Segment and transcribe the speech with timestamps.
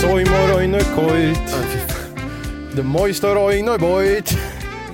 [0.00, 1.56] Soy moroinoi koit.
[3.22, 4.38] Roinoi boit.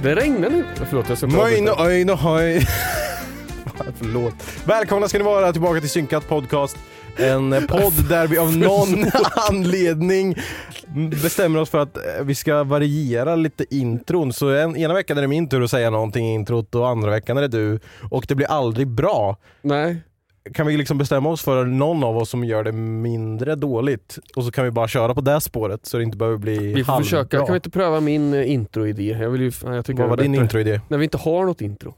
[0.02, 0.64] Det regnar nu.
[0.88, 2.66] Förlåt, jag ska Moino oino hoj.
[3.94, 4.34] Förlåt.
[4.64, 6.76] Välkomna ska ni vara tillbaka till Synkat Podcast.
[7.16, 9.04] En podd där vi av någon
[9.50, 10.36] anledning
[11.22, 14.32] bestämmer oss för att eh, vi ska variera lite intron.
[14.32, 17.10] Så en, ena veckan är det min tur att säga någonting i introt och andra
[17.10, 17.80] veckan är det du.
[18.10, 19.36] Och det blir aldrig bra.
[19.62, 20.02] Nej.
[20.54, 24.44] Kan vi liksom bestämma oss för någon av oss som gör det mindre dåligt och
[24.44, 27.02] så kan vi bara köra på det spåret så det inte behöver bli Vi får
[27.02, 27.38] försöka.
[27.38, 29.16] Kan vi inte pröva min eh, introidé?
[29.20, 30.80] Jag vill ju, jag tycker Vad var din introidé?
[30.88, 31.94] När vi inte har något intro.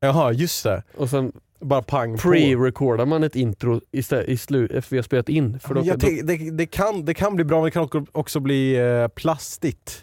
[0.00, 0.82] Jaha, just det.
[0.96, 5.28] Och sen Bara pang pre-recordar man ett intro istället, i slu, efter vi har spelat
[5.28, 5.58] in.
[5.60, 8.40] För då, jag då, det, det, kan, det kan bli bra men det kan också-
[8.40, 10.02] bli eh, plastigt.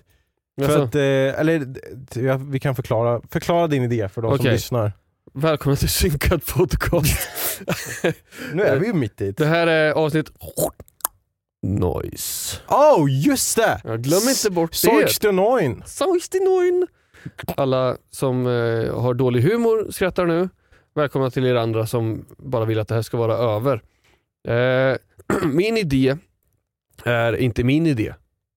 [0.61, 1.01] För att, eh,
[1.39, 1.73] eller
[2.15, 4.51] ja, vi kan förklara, förklara din idé för de som Okej.
[4.51, 4.91] lyssnar.
[5.31, 7.29] Välkomna till Synkad podcast.
[8.53, 9.45] Nu är vi ju mitt i det.
[9.45, 10.29] här är avsnitt
[11.61, 12.57] Noise.
[12.67, 13.81] Oh just det!
[13.83, 14.77] Ja, glöm inte bort det.
[14.77, 15.83] Sojkstenoin!
[15.85, 16.87] 69.
[17.57, 20.49] Alla som eh, har dålig humor skrattar nu.
[20.95, 23.83] Välkomna till er andra som bara vill att det här ska vara över.
[24.47, 24.97] Eh,
[25.45, 26.17] min idé
[27.03, 28.13] är inte min idé.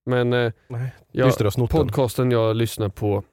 [0.07, 3.25] Men eh, Nej, jag, podcasten jag lyssnar på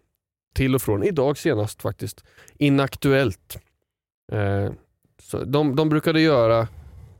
[0.53, 2.23] till och från, idag senast faktiskt,
[2.57, 3.57] Inaktuellt.
[4.31, 4.71] Eh,
[5.21, 6.67] så de, de brukade göra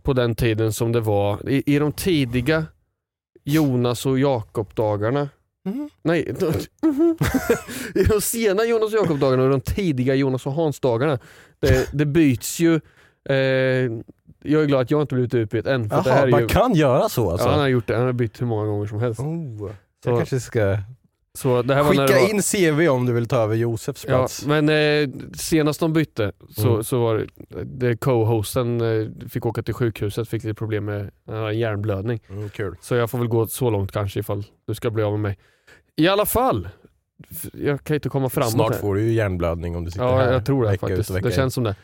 [0.04, 2.66] på den tiden som det var, i, i de tidiga
[3.44, 5.30] Jonas och Jakob-dagarna.
[5.66, 5.90] Mhm.
[6.02, 6.22] Nej,
[7.96, 11.20] i de sena Jonas och Jakob-dagarna och de tidiga Jonas och Hans-dagarna.
[11.60, 12.76] Det, det byts ju,
[13.30, 13.36] eh,
[14.44, 15.90] jag är glad att jag inte blivit utbytt än.
[15.90, 17.48] För det Jaha, här är man ju, kan göra så alltså?
[17.48, 19.20] ja, han har gjort det, han har bytt hur många gånger som helst.
[19.20, 19.58] oh,
[20.04, 20.78] Så- jag kanske ska
[21.38, 24.46] Skicka var, in CV om du vill ta över Josefs Ja, plats.
[24.46, 26.84] men eh, senast de bytte så, Mm.
[26.84, 27.28] så var
[27.66, 32.20] det, co-hosten eh, fick åka till sjukhuset, fick lite problem med eh, hjärnblödning.
[32.30, 32.76] Mm, kul.
[32.82, 35.38] Så jag får väl gå så långt kanske ifall du ska bli av med mig.
[35.96, 36.70] I alla fall,
[37.54, 40.34] jag kan inte komma framåt Snart får du ju hjärnblödning om du sitter Ja, här
[40.34, 41.24] jag tror det faktiskt.
[41.24, 41.76] Det känns som det.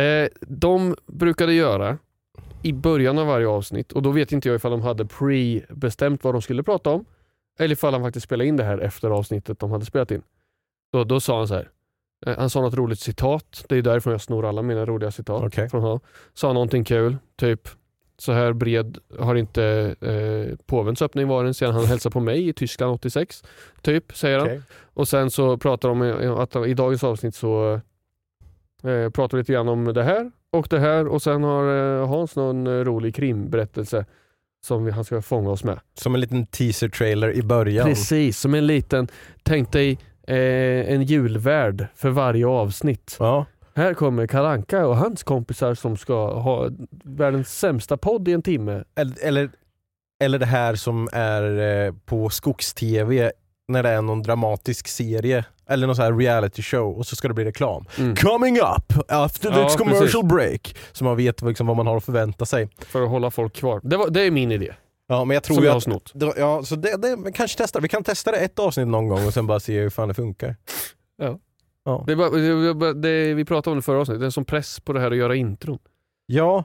[0.00, 1.98] Eh, de brukade göra
[2.62, 6.34] i början av varje avsnitt, och då vet inte jag ifall de hade pre-bestämt vad
[6.34, 7.04] de skulle prata om,
[7.58, 10.22] eller ifall han faktiskt spelade in det här efter avsnittet de hade spelat in.
[10.92, 11.70] Då, då sa han så här.
[12.26, 15.42] eh, Han sa något roligt citat, det är därifrån jag snor alla mina roliga citat.
[15.44, 15.68] Okej.
[15.68, 16.00] Från honom.
[16.34, 17.68] Sa någonting kul, typ
[18.18, 22.52] så här bred har inte eh, påvens öppning varit sedan han hälsade på mig i
[22.52, 23.44] Tyskland 86.
[23.82, 24.46] Typ, säger han.
[24.46, 24.62] Okej.
[24.94, 27.80] Och sen så pratar de om att i dagens avsnitt så
[28.82, 32.08] eh, pratar vi lite grann om det här och det här och sen har eh,
[32.08, 34.06] Hans någon eh, rolig krimberättelse
[34.64, 35.80] som han ska fånga oss med.
[35.94, 37.88] Som en liten teaser trailer i början.
[37.88, 39.08] Precis, som en liten,
[39.42, 43.16] tänk dig eh, en julvärd för varje avsnitt.
[43.18, 43.46] Ja.
[43.76, 46.70] Här kommer Kalanka och hans kompisar som ska ha
[47.04, 48.84] världens sämsta podd i en timme.
[48.94, 49.50] Eller, eller,
[50.24, 53.32] eller det här som är eh, på Skogs-TV
[53.68, 57.28] när det är någon dramatisk serie eller någon sån här reality show och så ska
[57.28, 57.84] det bli reklam.
[57.98, 58.16] Mm.
[58.16, 60.22] Coming up after Ja, this commercial precis.
[60.22, 60.76] break.
[60.92, 62.68] Så man vet liksom vad man har att förvänta sig.
[62.78, 63.80] För att hålla folk kvar.
[63.82, 64.74] Det, var, det är min idé,
[65.06, 66.12] Ja, men jag tror som jag har snott.
[66.36, 67.80] Ja, så det, det kanske testa.
[67.80, 70.14] Vi kan testa det ett avsnitt någon gång och sen bara se hur fan det
[70.14, 70.56] funkar.
[71.16, 72.04] Ja.
[72.06, 72.30] Det, var,
[72.74, 75.00] det, det, vi pratade om det förra avsnittet, det är en sån press på det
[75.00, 75.78] här att göra intron.
[76.26, 76.64] Ja,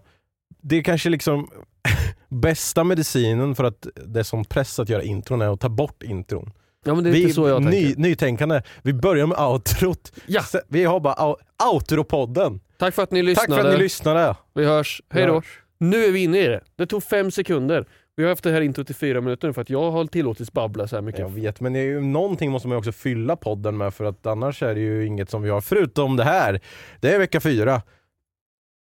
[0.61, 1.49] det är kanske liksom
[2.29, 6.03] bästa medicinen för att det är sån press att göra intron är att ta bort
[6.03, 6.51] intron.
[6.85, 8.01] Ja men det är Vi, inte så jag ny, tänker.
[8.01, 8.61] nytänkande.
[8.81, 10.11] Vi börjar med outrot.
[10.25, 10.41] Ja.
[10.67, 11.35] Vi har bara
[11.73, 12.59] outropodden.
[12.77, 13.61] Tack för att ni Tack lyssnade.
[13.61, 14.35] för att ni lyssnade.
[14.53, 15.01] Vi hörs.
[15.09, 15.41] Hej då.
[15.77, 16.61] Nu är vi inne i det.
[16.75, 17.85] Det tog fem sekunder.
[18.15, 20.53] Vi har haft det här introt i fyra minuter nu för att jag har tillåtits
[20.53, 21.19] babbla så här mycket.
[21.19, 24.05] Jag vet, men det är ju, någonting måste man ju också fylla podden med för
[24.05, 26.59] att annars är det ju inget som vi har förutom det här.
[26.99, 27.81] Det är vecka fyra.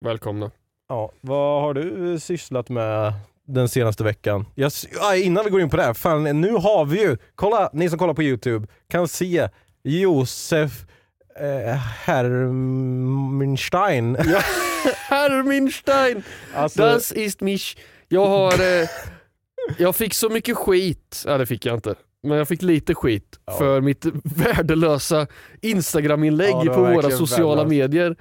[0.06, 0.51] Välkomna.
[0.89, 3.13] Ja, vad har du sysslat med
[3.47, 4.45] den senaste veckan?
[4.56, 7.69] Jag, ja, innan vi går in på det, här, fan, nu har vi ju, kolla,
[7.74, 9.50] ni som kollar på Youtube kan se
[9.83, 10.71] Josef
[11.39, 11.75] eh,
[12.95, 14.15] Hermenstein.
[15.09, 16.24] Herminstein!
[16.56, 17.77] Alltså, Das ist mich.
[18.07, 18.53] Jag har...
[18.53, 18.89] Eh,
[19.77, 21.24] jag fick så mycket skit.
[21.25, 21.95] Ja det fick jag inte.
[22.24, 23.53] Men jag fick lite skit Ja.
[23.57, 25.27] för mitt värdelösa
[25.62, 27.69] Instagram-inlägg Ja, på våra sociala värdelöst.
[27.91, 28.15] medier.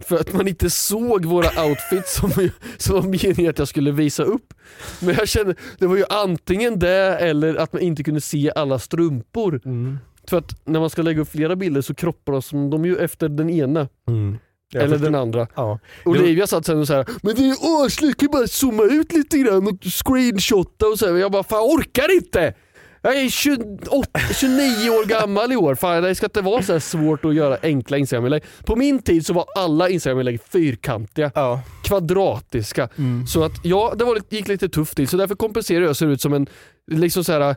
[0.00, 2.30] För att man inte såg våra outfits som,
[2.76, 4.54] som var meningen att jag skulle visa upp.
[5.00, 8.78] Men jag kände, det var ju antingen det eller att man inte kunde se alla
[8.78, 9.60] strumpor.
[9.64, 9.98] mm,
[10.28, 13.28] För att när man ska lägga upp flera bilder så kroppar de, de ju efter
[13.28, 14.38] den ena mm.
[14.72, 15.46] Jag eller den andra.
[15.54, 15.78] Ja.
[16.04, 17.52] Olivia satt sen och så här, men det är
[17.84, 21.14] arsligt, kan bara zooma ut lite grann och screenshotta och så här.
[21.14, 22.54] Jag bara, fan jag orkar inte!
[23.02, 27.24] Jag är 28, 29 år gammal i år, fan det ska inte vara så svårt
[27.24, 28.42] att göra enkla Instagram-inlägg.
[28.64, 31.60] På min tid så var alla Instagram-inlägg fyrkantiga, Ja.
[31.84, 32.88] kvadratiska.
[32.98, 33.26] Mm.
[33.26, 36.06] Så att ja, det var, gick lite tufft till, så därför kompenserar jag och ser
[36.06, 36.46] ut som en
[36.90, 37.56] liksom så här,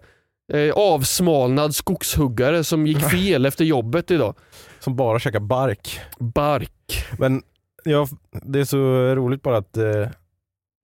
[0.53, 4.35] eh, avsmalnad skogshuggare som gick fel efter jobbet idag.
[4.79, 5.99] Som bara käkar bark.
[6.19, 7.05] Bark.
[7.19, 7.41] Men
[7.83, 8.07] ja,
[8.43, 8.77] det är så
[9.15, 10.07] roligt bara att eh,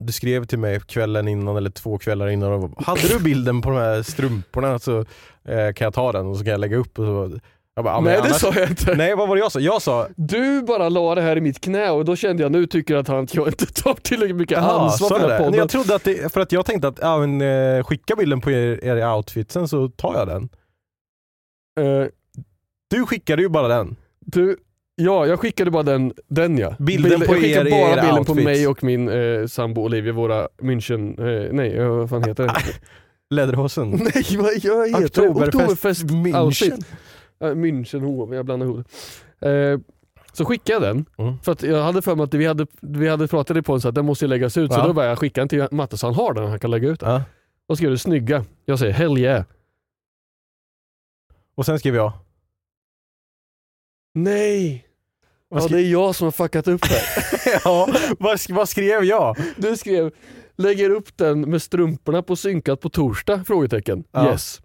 [0.00, 3.62] du skrev till mig kvällen innan eller två kvällar innan och bara, Hade du bilden
[3.62, 4.98] på de här strumporna så
[5.44, 7.38] eh, kan jag ta den och så kan jag lägga upp och så.
[7.74, 8.94] Jag bara, Nej det annars- sa jag inte.
[8.94, 9.60] Nej vad var det jag sa?
[9.60, 12.66] Jag sa Du bara la det här i mitt knä och då kände jag nu
[12.66, 15.36] tycker att han, jag inte tar tillräckligt mycket Jaha, ansvar för den här det?
[15.38, 15.50] podden.
[15.50, 17.40] Nej, Jag trodde att det, för att jag tänkte att ja, men,
[17.76, 20.48] eh, skicka bilden på er, er i outfitsen så tar jag den.
[21.80, 22.06] Eh,
[22.90, 23.96] Du skickade ju bara den.
[24.20, 24.56] du,
[25.04, 26.76] ja, jag skickade bara den, den ja.
[26.78, 28.44] Bilden på jag skickade er bara bilden på outfits.
[28.44, 31.10] mig och min eh, sambo Olivia, våra München,
[31.46, 32.54] eh, nej eh, vad fan heter det?
[33.34, 33.90] Läderhosen.
[34.14, 35.04] nej vad jag heter?
[35.06, 36.42] Oktoberfest Oktoberfest München.
[36.44, 36.86] outfit.
[37.40, 38.86] München HV, jag blandar ihop
[39.40, 39.78] eh,
[40.32, 41.38] Så skickade jag den, Mm.
[41.42, 43.88] för att jag hade för mig att vi hade, vi hade pratat i på så
[43.88, 44.86] att den måste läggas ut, så Ja.
[44.86, 46.88] då bara jag skicka den till Matte så han har den och han kan lägga
[46.88, 47.10] ut den.
[47.10, 47.22] Ja.
[47.68, 48.44] Och skrev du snygga?
[48.64, 49.44] Jag säger hell yeah.
[51.54, 52.12] Och sen skrev jag.
[54.14, 54.84] Nej!
[55.50, 57.02] Ja, det är jag som har fuckat upp det.
[57.64, 57.88] ja,
[58.18, 59.36] vad, sk- vad skrev jag?
[59.56, 60.10] Du skrev
[60.56, 63.44] lägger upp den med strumporna på synkat på torsdag?
[63.46, 64.04] Frågetecken.
[64.12, 64.30] Ja.
[64.30, 64.60] Yes.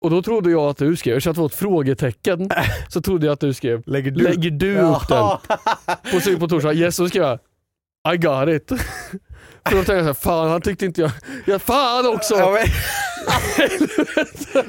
[0.00, 2.50] Och då trodde jag att du skrev, eftersom att det var ett frågetecken,
[2.88, 4.24] så trodde jag att du skrev Lägger du?
[4.24, 5.38] Lägger du upp den
[6.12, 6.72] på synk på torsdag?
[6.72, 7.38] Yes, så skrev jag
[8.14, 8.72] I got it.
[9.68, 11.10] För då tänkte jag så här, fan han tyckte inte jag,
[11.46, 12.34] ja fan också!
[12.38, 12.66] Ja, men...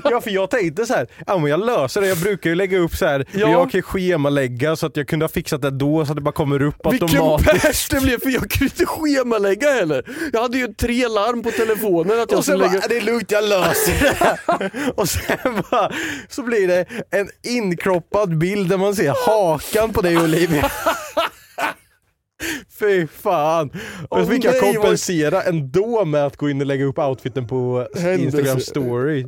[0.03, 2.77] ja för jag tänkte så här, ja men jag löser det, jag brukar ju lägga
[2.77, 3.25] upp så här.
[3.31, 3.51] Ja.
[3.51, 6.31] jag kan schemalägga så att jag kunde ha fixat det då så att det bara
[6.31, 7.61] kommer upp Vilken automatiskt.
[7.61, 10.05] pers det blev för jag kunde inte schemalägga heller.
[10.33, 13.31] Jag hade ju tre larm på telefonen att jag skulle bara, lägga det är lugnt
[13.31, 14.91] jag löser det.
[14.95, 15.91] Och sen bara,
[16.29, 20.71] så blir det en inkroppad bild där man ser hakan på dig Olivia.
[22.79, 23.71] Fy fan.
[24.09, 26.99] Och så fick jag nej, vad- kompensera ändå med att gå in och lägga upp
[26.99, 28.23] outfiten på Händelse.
[28.23, 29.25] Instagram story.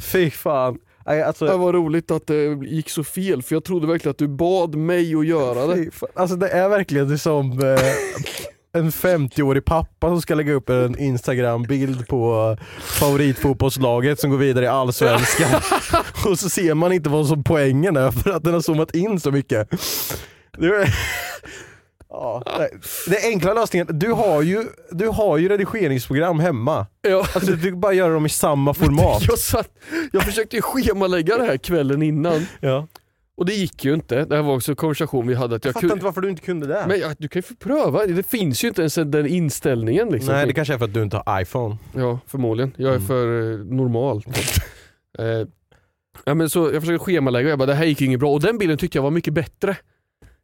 [0.00, 0.78] Fy fan.
[1.26, 4.28] Alltså, Det var roligt att det gick så fel för jag trodde verkligen att du
[4.28, 5.90] bad mig att göra det.
[6.14, 7.80] Alltså det är verkligen det som eh,
[8.72, 14.68] en 50-årig pappa som ska lägga upp en Instagram-bild på favoritfotbollslaget som går vidare i
[14.68, 15.60] Allsvenskan.
[16.30, 19.20] och så ser man inte vad som poängen är för att den har zoomat in
[19.20, 19.68] så mycket.
[22.10, 22.42] Ja,
[23.06, 26.86] det- enkla lösningen, du har ju, du har ju redigeringsprogram hemma.
[27.02, 27.26] Ja.
[27.34, 29.22] Alltså, du bara göra dem i samma format.
[29.28, 29.70] Jag, satt,
[30.12, 32.86] jag försökte ju schemalägga det här kvällen innan Ja.
[33.36, 34.24] och det gick ju inte.
[34.24, 35.56] Det här var också en konversation vi hade.
[35.56, 36.84] Att Jag jag fattar inte varför du inte kunde det.
[36.88, 40.08] men ja, du kan ju få pröva, det finns ju inte ens den inställningen.
[40.08, 40.34] Liksom.
[40.34, 41.76] Nej det kanske är för att du inte har iPhone.
[41.94, 42.72] Ja, förmodligen.
[42.76, 43.06] Jag är Mm.
[43.06, 44.24] för eh, normal.
[45.18, 45.24] eh,
[46.24, 48.32] ja, men så jag försökte schemalägga och jag bara, det här gick ju inget bra.
[48.32, 49.76] Och den bilden tyckte jag var mycket bättre.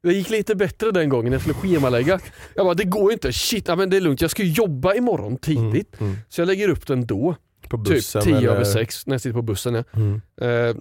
[0.05, 2.21] Det gick lite bättre den gången jag skulle schemalägga.
[2.55, 3.33] Jag bara, det går inte.
[3.33, 4.21] Shit, ja, men det är lugnt.
[4.21, 6.01] Jag ska jobba imorgon tidigt.
[6.01, 6.17] Mm.
[6.29, 7.37] Så jag lägger upp den då.
[7.69, 8.49] På bussen typ 10 eller...
[8.49, 9.75] över 6 när jag sitter på bussen.
[9.75, 9.85] Ja.
[9.93, 10.21] Mm.
[10.41, 10.77] Eh,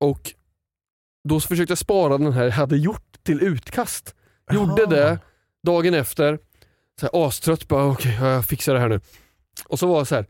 [0.00, 0.32] och
[1.28, 4.14] då försökte jag spara den här jag hade gjort till utkast.
[4.52, 4.90] Gjorde Aha.
[4.90, 5.18] det,
[5.62, 6.38] dagen efter,
[7.00, 9.00] så här, astrött, bara okej jag fixar det här nu.
[9.66, 10.26] Och så var det så här,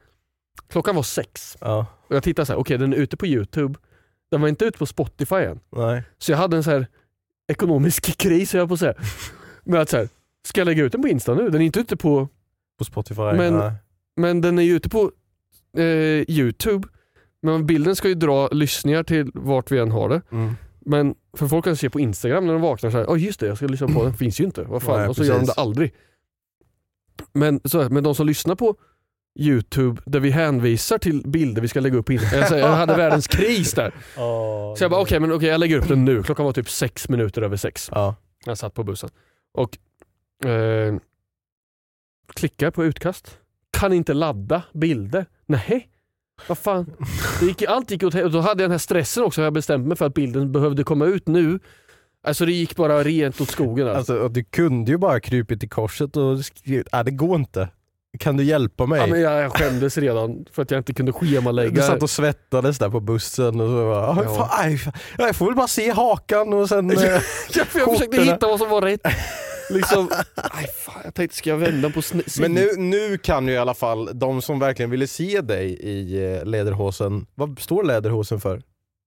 [0.68, 1.86] klockan var sex Ja.
[2.08, 3.78] och jag tittade så här, okej den är ute på youtube,
[4.30, 5.60] Den var inte ute på Spotify än.
[5.76, 6.02] Nej.
[6.18, 6.86] Så jag hade en så här
[7.52, 8.94] ekonomisk kris, jag på att säga.
[9.64, 10.08] Men att så här,
[10.48, 11.50] ska jag lägga ut den på Insta nu?
[11.50, 12.28] Den är inte ute på,
[12.78, 13.22] På Spotify?
[13.22, 13.72] Men- Nej.
[14.16, 15.12] men den är ju ute på
[15.76, 15.84] eh,
[16.30, 16.88] Youtube.
[17.42, 20.22] Men bilden ska ju dra lyssningar till vart vi än har det.
[20.32, 20.54] Mm.
[20.80, 23.46] Men för folk kan se på Instagram när de vaknar så här, oh, just det
[23.46, 24.62] jag ska lyssna på den, finns ju inte.
[24.62, 25.00] Vad fan?
[25.00, 25.54] Nej, och så gör de precis.
[25.54, 25.94] det aldrig.
[27.32, 28.76] Men, så, här, men de som lyssnar på
[29.38, 32.58] Youtube där vi hänvisar till bilder vi ska lägga upp Instagram.
[32.58, 33.94] Jag, hade världens kris där.
[34.76, 36.22] Så jag bara okej, men okej jag lägger upp den nu.
[36.22, 37.88] Klockan var typ sex minuter över sex.
[37.92, 38.14] Ja.
[38.44, 39.10] Jag satt på bussen.
[39.52, 39.78] Och
[40.48, 40.94] eh,
[42.34, 43.38] klickar på utkast.
[43.70, 45.26] Kan inte ladda bilder.
[45.46, 45.88] Nej.
[46.48, 46.92] Vad fan.
[47.40, 49.42] Det gick, allt gick åt och Då hade jag den här stressen också.
[49.42, 51.58] Jag bestämt mig för att bilden behövde komma ut nu.
[52.24, 53.88] Alltså det gick bara rent åt skogen.
[53.88, 54.12] Alltså.
[54.12, 57.68] Alltså, du kunde ju bara krypit i korset och skrivit, nej det går inte.
[58.18, 59.00] Kan du hjälpa mig?
[59.00, 61.70] Ja, men jag, jag skämdes redan för att jag inte kunde schemalägga.
[61.70, 64.22] Du satt och svettades där på bussen och så bara, Ja.
[64.24, 64.34] ja.
[64.34, 66.90] fan, aj, fan, jag får väl bara se hakan och sen...
[66.90, 67.22] eh, jag,
[67.54, 69.00] jag försökte hitta vad som var rätt.
[69.70, 73.54] Liksom, aj, fan, jag tänkte ska jag vända på sn- Men nu, nu kan ju
[73.54, 78.40] i alla fall de som verkligen ville se dig i eh, läderhosen, vad står läderhosen
[78.40, 78.62] för?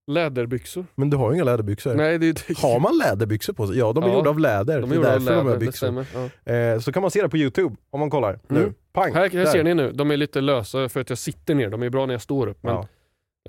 [0.08, 0.86] Läderbyxor.
[0.96, 1.96] Men du har ju inga läderbyxor.
[1.96, 3.78] Nej, det, det, Har man läderbyxor på sig?
[3.78, 4.82] Ja, de är Ja, gjorda av läder.
[4.82, 6.06] de det är är gjorda av därför de läder, är det byxor.
[6.46, 6.54] Ja.
[6.54, 8.40] Eh, så kan man se det på youtube om man kollar.
[8.48, 8.74] Nu, Mm.
[8.94, 9.14] pang!
[9.14, 11.70] Här, här ser ni nu, de är lite lösa för att jag sitter ner.
[11.70, 12.58] De är bra när jag står upp.
[12.64, 12.82] Men, Ja.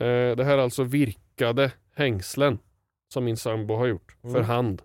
[0.06, 2.58] eh, det här är alltså virkade hängslen
[3.12, 4.44] som min sambo har gjort för Mm.
[4.44, 4.82] hand.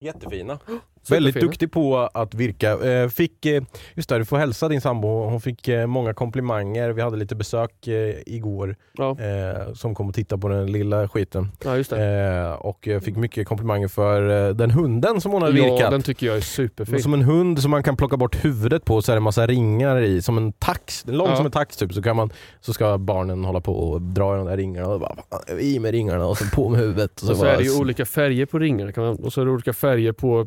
[0.00, 0.58] Jättefina.
[1.10, 2.70] Väldigt duktig på att virka.
[2.92, 3.62] Eh, fick, eh,
[3.94, 5.08] just det, du får hälsa din sambo.
[5.08, 6.90] Hon fick eh, många komplimanger.
[6.90, 7.88] Vi hade lite besök
[8.26, 9.16] igår Ja,
[9.74, 11.48] som kom och tittade på den lilla skiten.
[11.64, 15.90] ja och fick mycket komplimanger för den hunden som hon hade Ja, virkat.
[15.90, 17.02] den tycker jag är superfin.
[17.02, 19.46] Som en hund som man kan plocka bort huvudet på så är det en massa
[19.46, 20.22] ringar i.
[20.22, 21.36] Som en tax, lång Ja.
[21.36, 21.92] som en tax typ.
[21.92, 22.30] Så, kan man,
[22.60, 24.88] så ska barnen hålla på och dra i de där ringarna.
[24.88, 27.12] Och bara, "Fan, i med ringarna och så på med huvudet.
[27.12, 29.44] Och så, Och så bara, är det ju olika färger på ringarna och så är
[29.44, 30.46] det olika färger på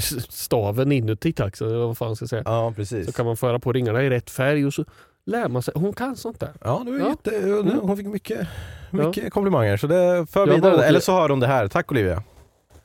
[0.00, 2.42] staven inuti taxen, eller vad fan jag ska säga.
[2.44, 3.06] Ja precis.
[3.06, 4.84] Så kan man föra på ringarna i rätt färg och så
[5.26, 5.74] lär man sig.
[5.76, 6.52] Hon kan sånt där.
[6.64, 7.08] Ja, det var Ja.
[7.08, 7.78] Jätte, Mm.
[7.82, 8.48] hon fick mycket,
[8.90, 10.74] mycket komplimanger så det för Jag vidare.
[10.74, 11.68] åker- Eller så hör hon det här.
[11.68, 12.22] Tack Olivia.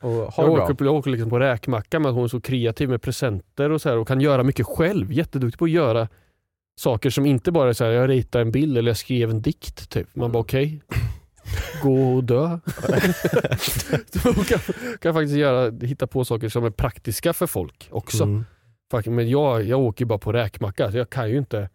[0.00, 0.64] Och ha Jag bra.
[0.64, 3.80] åker, jag åker liksom på räkmacka med att hon är så kreativ med presenter och
[3.82, 5.12] så här och kan göra mycket själv.
[5.12, 6.08] Jätteduktig på att göra
[6.80, 9.42] saker som inte bara är så här, jag ritade en bild eller jag skrev en
[9.42, 9.90] dikt.
[9.90, 10.16] Typ.
[10.16, 10.80] Man bara okej,
[11.82, 12.46] gå och dö.
[14.22, 14.58] hon kan,
[15.00, 18.24] kan faktiskt göra, hitta på saker som är praktiska för folk också.
[18.24, 18.44] Mm.
[19.06, 21.68] Men jag, jag åker ju bara på räkmacka, så jag kan ju inte...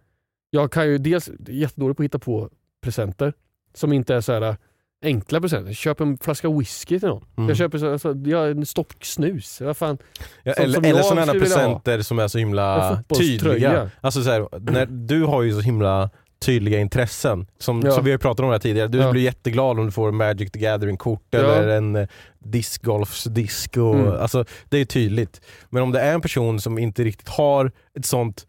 [0.50, 2.50] Jag kan ju dels, jättedålig på att hitta på
[2.84, 3.34] presenter
[3.74, 4.56] som inte är så här äh,
[5.04, 5.74] enkla presenter.
[5.74, 7.26] Köp en flaska whisky till någon.
[7.38, 7.48] Mm.
[7.48, 9.62] Jag köper så, alltså, jag, en stock snus.
[9.62, 9.98] Vad fan?
[10.44, 13.92] Ja, eller som eller sådana presenter som är så himla tydliga.
[14.02, 17.48] Alltså så här, när, du har ju så himla tydliga intressen.
[17.58, 17.92] Som, Ja.
[17.92, 18.88] som vi har pratat om det här tidigare.
[18.88, 19.12] Du Ja.
[19.12, 21.40] blir jätteglad om du får Magic the Gathering-kort Ja.
[21.40, 22.08] eller en eh,
[22.40, 23.78] discgolfsdisk.
[23.78, 24.08] Och, Mm.
[24.12, 25.42] alltså, det är tydligt.
[25.70, 28.48] Men om det är en person som inte riktigt har ett sånt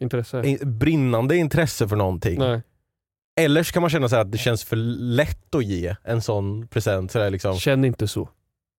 [0.00, 0.58] Intresse?
[0.66, 2.38] brinnande intresse för någonting.
[2.38, 2.62] Nej.
[3.40, 6.22] Eller så kan man känna så här att det känns för lätt att ge en
[6.22, 7.12] sån present.
[7.12, 7.58] Så liksom.
[7.58, 8.28] Känn inte så.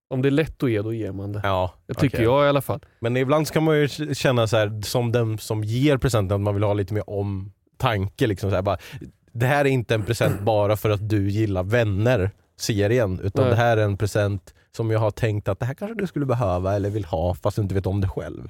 [0.10, 1.42] Om det är lätt att ge, då ger man det.
[1.44, 2.26] Ja, Det tycker okej.
[2.26, 2.86] jag i alla fall.
[3.00, 6.54] Men ibland kan man ju känna så här, som den som ger presenten, att man
[6.54, 8.28] vill ha lite mer omtanke.
[8.28, 8.78] Liksom så här, bara,
[9.32, 13.20] det här är inte en present bara för att du gillar vänner, serien.
[13.20, 13.52] Utan Nej.
[13.52, 16.26] det här är en present som jag har tänkt att det här kanske du skulle
[16.26, 18.50] behöva eller vill ha fast du inte vet om det själv.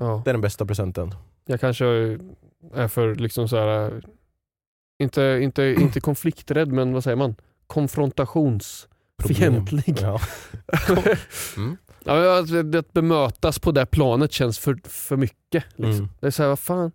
[0.00, 0.22] Ja.
[0.24, 1.14] Det är den bästa presenten.
[1.46, 1.86] Jag kanske
[2.74, 4.00] är för liksom så här, äh,
[5.02, 7.34] inte, inte, inte konflikträdd, men vad säger man?
[9.22, 9.98] Konfrontationsfientlig.
[10.02, 10.20] Ja.
[11.56, 11.76] Mm.
[12.04, 15.64] Ja, att, att bemötas på det planet känns för, för mycket.
[15.76, 15.92] Liksom.
[15.92, 16.08] Mm.
[16.20, 16.92] Det är såhär, vad fan.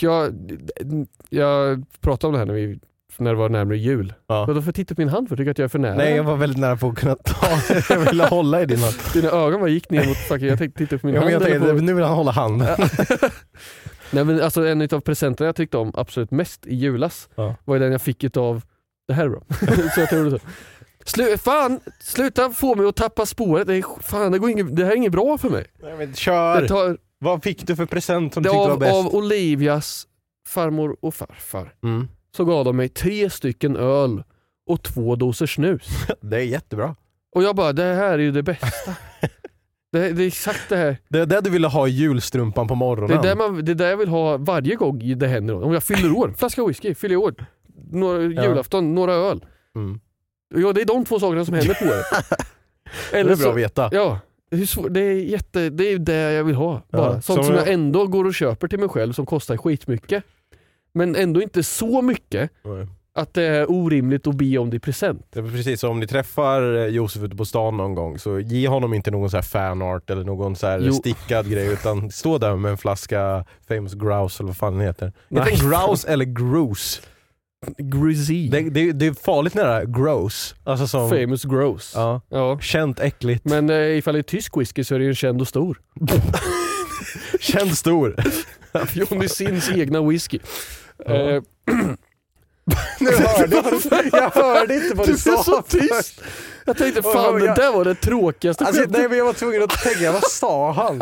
[0.00, 0.32] Jag,
[1.28, 2.78] jag pratade om det här när, vi,
[3.16, 4.12] när det var närmare jul.
[4.26, 4.46] Ja.
[4.46, 5.94] Men då får titta på min hand för jag tycker att jag är för nära.
[5.94, 7.46] Nej jag var väldigt nära på att kunna ta
[7.94, 8.94] Jag ville hålla i din hand.
[9.14, 11.32] Dina ögon bara gick ner mot, fuck, jag tänkte titta på min Ja, hand.
[11.32, 12.68] jag tänkte, på, nu vill han hålla handen.
[14.10, 17.54] Nej, men alltså, en av presenterna jag tyckte om absolut mest i julas Ja.
[17.64, 18.62] var ju den jag fick utav,
[19.08, 19.42] det här är bra.
[19.94, 20.38] så jag tror det så.
[21.08, 23.66] Slu, fan, sluta få mig att tappa spåret.
[23.66, 25.64] Det, är, fan, det, går inget, det här är inget bra för mig.
[25.82, 26.62] Nej, men kör!
[26.62, 28.92] Det tar, Vad fick du för present som det du tyckte var av, bäst?
[28.94, 30.06] av Olivias
[30.48, 32.08] farmor och farfar Mm.
[32.36, 34.22] så gav de mig tre stycken öl
[34.66, 35.88] och två doser snus.
[36.20, 36.96] Det är jättebra.
[37.34, 38.90] Och jag bara, det här är ju det bästa.
[39.92, 40.96] det, det är exakt det här.
[41.08, 43.18] Det är det du ville ha i julstrumpan på Det morgonen.
[43.18, 45.62] är, där man, det är där jag vill ha varje gång det händer.
[45.64, 47.34] Om jag fyller år, flaska whisky, fyller år,
[47.90, 49.44] några, julafton, några öl.
[49.76, 50.00] Mm.
[50.54, 52.06] Ja, det är de två sakerna som händer på året.
[53.10, 53.88] Det är bra att veta.
[53.92, 56.82] Ja, hur svår, det, är jätte, det är det jag vill ha.
[56.92, 57.14] Bara.
[57.14, 60.24] Ja, Sånt som jag jag- ändå går och köper till mig själv som kostar skitmycket.
[60.94, 62.50] Men ändå inte så mycket
[63.14, 65.26] Att det är orimligt att be om det i present.
[65.30, 68.40] Det är precis som om ni träffar eh, Josef ute på stan någon gång så
[68.40, 70.92] ge honom inte någon så här fanart eller någon så här Jo.
[70.92, 75.12] stickad grej utan stå där med en flaska famous grouse eller vad fan den heter.
[75.28, 75.44] Nej.
[75.44, 77.00] Heter den grouse eller grouse?
[77.78, 78.48] Grizzy.
[78.48, 80.54] Det, det, det är farligt nära gross.
[80.64, 81.92] Alltså som, Famous gross.
[81.94, 82.58] ja, Ja.
[82.60, 83.44] känt äckligt.
[83.44, 85.80] Men eh, ifall det är tysk whisky så är det ju en känd och stor.
[87.40, 88.16] Känt stor.
[88.92, 90.38] Johnny Sins egna whisky.
[91.06, 91.14] Ja.
[91.14, 91.42] Eh,
[93.00, 95.88] nu hörde jag, jag hörde inte vad du du, är sa så först.
[95.88, 96.20] tyst!
[96.66, 98.98] Jag tänkte fan det där var det tråkigaste Alltså, skämtet.
[99.00, 101.00] nej men jag var tvungen att tänka, vad sa han?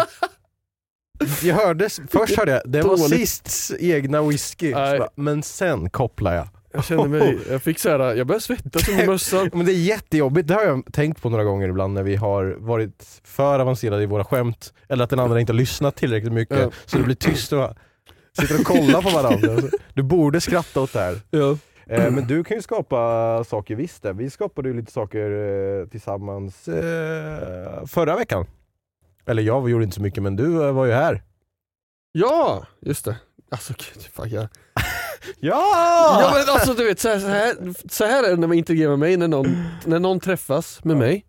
[1.42, 3.18] Jag hörde, först hörde jag, det var Dåligt.
[3.20, 5.00] sists egna whisky, Nej.
[5.14, 6.48] men sen kopplar jag.
[6.72, 9.50] Jag kände mig, jag fick så här, jag började svettas under mössan.
[9.52, 12.56] Men det är jättejobbigt, det har jag tänkt på några gånger ibland när vi har
[12.58, 16.58] varit för avancerade i våra skämt, eller att den andra inte har lyssnat tillräckligt mycket,
[16.58, 16.70] Ja.
[16.86, 17.70] så det blir tyst och
[18.40, 19.68] sitter och kollar på varandra.
[19.94, 21.20] Du borde skratta åt det här.
[21.30, 21.56] Ja.
[21.86, 24.04] Eh, men du kan ju skapa saker visst.
[24.14, 28.46] Vi skapade ju lite saker eh, tillsammans eh, förra veckan.
[29.26, 31.22] Eller jag gjorde inte så mycket men du eh, var ju här.
[32.12, 33.16] ja, just det.
[33.50, 34.48] Alltså gud, fuck jag.
[35.40, 36.18] Ja!
[36.22, 37.56] Ja men alltså du vet, så här, så, här,
[37.88, 40.96] så här är det när man integrerar med mig, när någon, när någon träffas med
[40.96, 41.26] mig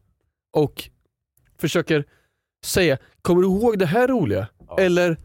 [0.53, 0.89] och
[1.59, 2.05] försöker
[2.65, 4.47] säga, kommer du ihåg det här roliga?
[4.67, 4.77] Ja.
[4.79, 5.17] Eller,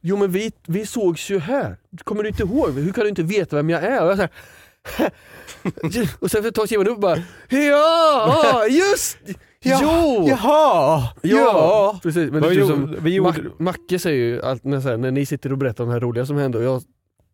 [0.00, 2.70] jo men vi, vi sågs ju här, kommer du inte ihåg?
[2.70, 4.04] Hur kan du inte veta vem jag är?
[4.04, 5.12] Och, jag så här,
[6.20, 9.18] och sen för ett tag skriver man upp bara, ja, just,
[9.62, 10.28] Ja, jo!
[10.28, 11.02] Jaha!
[11.22, 12.00] Ja!
[12.02, 14.80] Precis, men det är typ gjorde- som, vi gjorde- Mac- Macke säger ju allt när,
[14.80, 16.82] så här, när ni sitter och berättar om det här roliga som hände och jag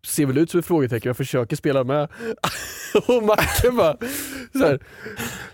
[0.07, 2.09] ser väl ut som ett frågetecken, jag försöker spela med.
[3.07, 3.97] och Macke bara,
[4.53, 4.79] så här,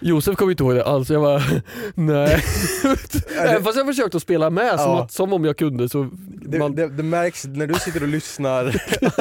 [0.01, 1.43] Josef kommer inte ihåg det alls, jag bara
[1.95, 2.45] nej.
[3.39, 5.03] Även fast jag försökt att spela med som, Ja.
[5.03, 8.09] att, som om jag kunde så Det, man, det, det märks när du sitter och
[8.09, 8.65] lyssnar,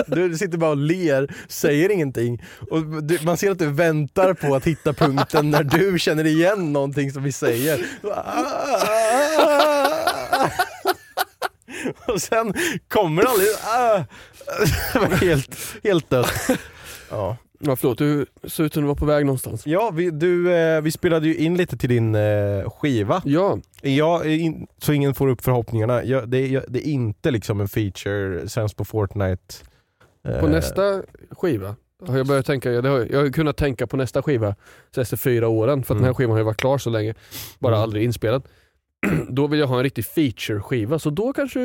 [0.07, 2.43] du sitter bara och ler, säger ingenting.
[2.71, 6.73] Och du, man ser att du väntar på att hitta punkten när du känner igen
[6.73, 7.85] någonting som vi säger.
[12.07, 12.53] Och sen
[12.87, 13.49] kommer aldrig...
[14.93, 16.31] Det var helt, helt dött.
[17.09, 19.67] Ja, ja, förlåt, du såg ut som du var på väg någonstans.
[19.67, 23.21] ja vi, du, eh, vi spelade ju in lite till din eh, skiva.
[23.25, 26.03] Ja, Ja, in, så ingen får upp förhoppningarna.
[26.03, 29.53] Ja, det, är, det är inte liksom en feature, sänds på Fortnite.
[30.23, 31.01] på Eh, nästa
[31.31, 31.75] skiva
[32.07, 34.55] har jag börjat tänka, det har, jag har kunnat tänka på nästa skiva
[34.97, 36.01] efter fyra åren, för att Mm.
[36.01, 37.13] den här skivan har ju varit klar så länge,
[37.59, 37.83] bara Mm.
[37.83, 38.43] aldrig inspelad.
[39.29, 41.59] då vill jag ha en riktig feature-skiva, så då kanske,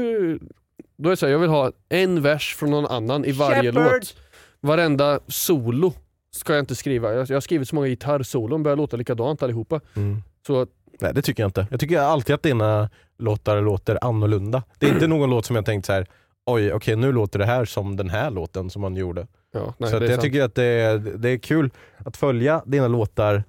[0.98, 3.72] då är det så här, jag vill ha en vers från någon annan i varje
[3.72, 3.92] Shepard!
[3.92, 4.16] låt.
[4.60, 5.92] Varenda solo
[6.30, 9.80] ska jag inte skriva, jag, jag har skrivit så många gitarrsolon, börjar låta likadant allihopa.
[9.96, 10.22] Mm.
[10.46, 10.66] Så
[11.00, 11.66] Nej det tycker jag inte.
[11.70, 14.62] Jag tycker alltid att dina låtar låter annorlunda.
[14.78, 16.06] Det är inte någon låt som jag tänkt så här.
[16.46, 19.26] oj okej nu låter det här som den här låten som man gjorde.
[19.52, 20.20] ja, nej, så jag sant.
[20.20, 23.44] tycker att det är, det är kul att följa dina låtar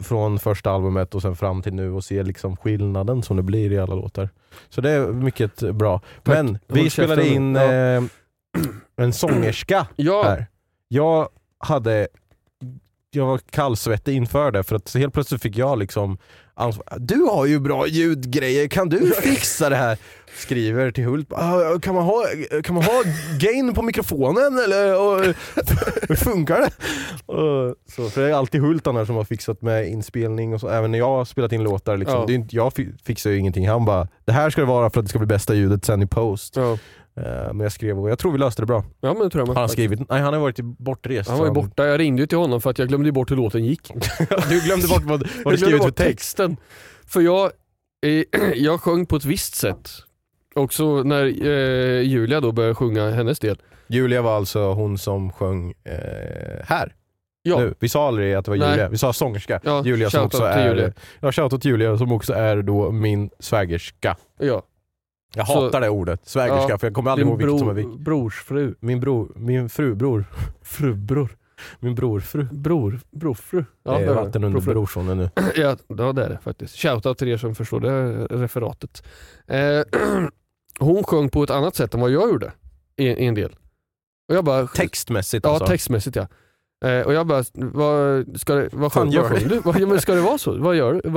[0.00, 3.72] från första albumet och sen fram till nu och se liksom skillnaden som det blir
[3.72, 4.28] i alla låtar.
[4.68, 6.00] Så det är mycket bra.
[6.24, 7.54] Men Håll vi spelade käften in.
[7.54, 7.72] Ja.
[7.72, 8.02] eh,
[8.96, 10.46] en sångerska Ja, här.
[10.88, 11.28] Jag
[11.58, 12.08] hade
[13.10, 16.18] jag var kallsvettig inför det för att helt plötsligt fick jag liksom.
[16.98, 19.98] Du har ju bra ljudgrejer, kan du fixa det här?
[20.36, 22.24] Skriver till Hult, "Ah, kan man ha,
[22.64, 23.02] kan man ha
[23.38, 25.20] gain på mikrofonen eller och,
[26.08, 26.70] hur funkar det?
[27.32, 30.68] Och, så, för det är alltid Hult annars som har fixat med inspelning och så,
[30.68, 31.96] även när jag har spelat in låtar.
[31.96, 32.26] Liksom, Ja.
[32.26, 34.90] det är inte, jag fi- fixar ju ingenting, han bara det här ska det vara
[34.90, 36.56] för att det ska bli bästa ljudet sen i post.
[36.56, 36.78] ja.
[37.24, 38.84] Eh, men jag skrev och jag tror vi löste det bra.
[39.00, 39.56] ja men det tror jag med.
[39.56, 40.08] Har han skrivit?
[40.08, 41.30] Nej han har varit bortrest.
[41.30, 43.36] Han var ju borta, jag ringde ju till honom för att jag glömde bort hur
[43.36, 43.92] låten gick.
[44.48, 46.56] Du glömde bort vad, vad du skrivit för texten.
[47.06, 47.50] För jag,
[48.06, 49.90] eh, jag sjöng på ett visst sätt.
[50.54, 53.58] Och så när eh, Julia då började sjunga hennes del.
[53.86, 55.94] Julia var alltså hon som sjöng eh,
[56.64, 56.94] här.
[57.42, 57.74] Ja, Nu.
[57.80, 58.70] Vi sa aldrig att det var Nej.
[58.70, 59.60] Julia, vi sa sångerska.
[59.64, 60.92] ja Julia som också är, Julia.
[61.20, 64.16] ja shoutout till Julia som också är då min svägerska.
[64.38, 64.62] Ja,
[65.34, 67.72] Jag Så- hatar det ordet, svägerska, Ja, för jag kommer aldrig ihåg vilket som är
[67.74, 68.00] vilket.
[68.00, 68.74] brorsfru.
[68.80, 70.24] Min bror, min frubror,
[70.62, 71.36] Frubror.
[71.80, 72.44] min brorfru.
[72.52, 73.64] Bror, brorfru.
[73.82, 74.72] Ja, det är vatten under brorfru.
[74.72, 75.30] brorsonen nu.
[75.56, 76.76] Ja, ja det är det faktiskt.
[76.76, 79.02] Shoutout till er som förstår det referatet.
[79.46, 79.82] Eh,
[80.78, 82.52] hon sjöng på ett annat sätt än vad jag gjorde
[82.96, 83.56] i, i en del.
[84.28, 85.66] Och jag bara, Textmässigt Ja, alltså.
[85.66, 86.26] textmässigt ja.
[86.88, 89.60] Eh, och jag bara, vad, ska det, vad sjöng, vad sjöng du?
[89.60, 90.58] Vad, ja, men ska det vara så?
[90.58, 91.10] Vad gör du?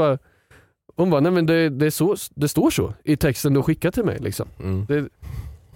[0.96, 3.92] Hon bara, nej men det, det, är så, det står så i texten du skickar
[3.92, 4.18] till mig.
[4.20, 4.48] Liksom.
[4.60, 4.86] Mm.
[4.86, 5.10] Det,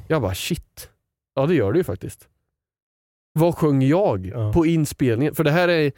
[0.07, 0.89] jag bara, shit.
[1.35, 2.27] Ja det gör det ju faktiskt.
[3.33, 4.53] Vad sjöng jag Ja.
[4.53, 5.35] på inspelningen?
[5.35, 5.91] För det här, är,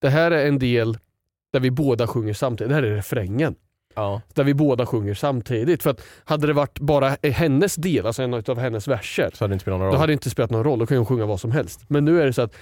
[0.00, 0.98] det här är en del
[1.52, 2.68] där vi båda sjunger samtidigt.
[2.68, 3.54] Det här är refrängen.
[3.94, 4.22] Ja.
[4.34, 5.82] Där vi båda sjunger samtidigt.
[5.82, 9.52] För att hade det varit bara hennes del, alltså en av hennes verser, Så hade
[9.52, 9.92] det inte spelat någon roll.
[9.94, 11.80] då hade det inte spelat någon roll, då kan hon sjunga vad som helst.
[11.88, 12.54] Men nu är det så att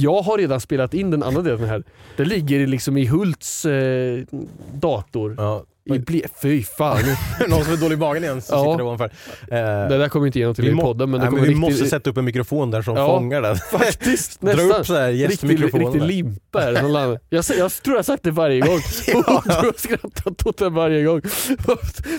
[0.00, 1.84] jag har redan spelat in den andra delen här.
[2.16, 4.24] Det ligger liksom i Hults eh,
[4.72, 5.34] dator.
[5.38, 5.64] Ja.
[5.84, 6.98] I ble- Fy fan.
[7.48, 8.64] Någon som är dålig i magen igen som Ja.
[8.64, 9.04] sitter där ovanför.
[9.04, 11.48] Eh, Det där kommer inte igenom till i må- podden men det nej, kommer vi
[11.48, 13.06] riktigt, måste sätta upp en mikrofon där som Ja.
[13.06, 13.56] fångar den.
[13.56, 16.72] Faktiskt, Dra upp så här gästmikrofonen riktig limpa är.
[16.72, 18.78] Jag, jag tror jag har sagt det varje gång.
[19.06, 19.42] Ja.
[19.46, 21.20] Jag tror jag skrattat åt det varje gång.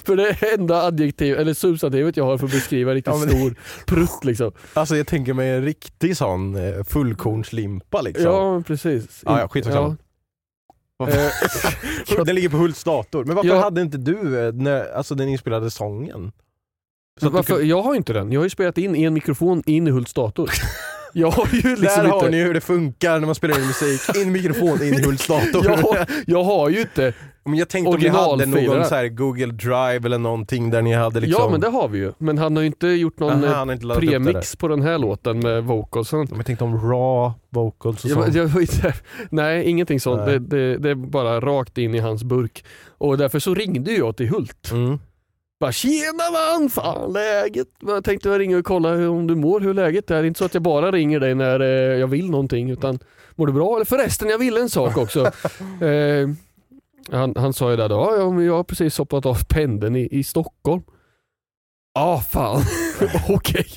[0.05, 3.19] För det är enda adjektiv, eller substantivet jag har för att beskriva en riktigt Ja,
[3.19, 4.51] men- stor prutt liksom.
[4.73, 8.25] Alltså jag tänker mig en riktig sån eh, fullkornslimpa liksom.
[8.25, 9.21] Ja men precis.
[9.25, 9.87] Ja, ja, skitsamma.
[9.87, 9.93] Eh,
[12.25, 13.25] Den ligger på Hults dator.
[13.25, 13.61] Men varför Ja.
[13.61, 16.31] hade inte du eh, när, alltså den inspelade sången?
[17.19, 17.53] Så att du Varför?
[17.53, 18.31] kunde- Jag har inte den.
[18.31, 20.49] Jag har ju spelat in en mikrofon in i Hults dator.
[21.13, 23.67] Jag har ju liksom Där har inte, ni hur det funkar när man spelar in
[23.67, 24.15] musik.
[24.15, 25.65] In mikrofon, in i Hults dator.
[25.65, 29.45] jag, har, jag har ju inte, Men jag tänkte om ni hade någon så Google
[29.45, 31.43] Drive eller någonting där ni hade liksom...
[31.43, 32.11] ja men det har vi ju.
[32.17, 35.39] Men han har ju inte gjort någon Aha, eh, inte premix på den här låten
[35.39, 36.19] med vocalsen.
[36.19, 38.83] Men jag tänkte om raw vocals och Jag, sånt.
[38.83, 38.93] jag,
[39.29, 40.21] nej, ingenting sånt.
[40.25, 40.39] Nej.
[40.39, 42.65] Det, det, det är bara rakt in i hans burk.
[42.97, 44.71] Och därför så ringde jag till Hult.
[44.71, 44.99] Mm.
[45.61, 47.67] Bara tjena man, fan läget?
[47.79, 50.15] Jag tänkte jag ringa och kolla om du mår, hur läget är.
[50.15, 52.99] Det är inte så att jag bara ringer dig när eh, jag vill någonting utan
[53.35, 53.75] mår du bra?
[53.75, 55.25] Eller förresten, jag ville en sak också.
[55.85, 56.29] eh,
[57.11, 60.23] han, han sa ju där då, ja, jag har precis hoppat av pendeln i, i
[60.23, 60.83] Stockholm.
[61.93, 62.61] Ja, ah, fan.
[63.29, 63.67] Okej.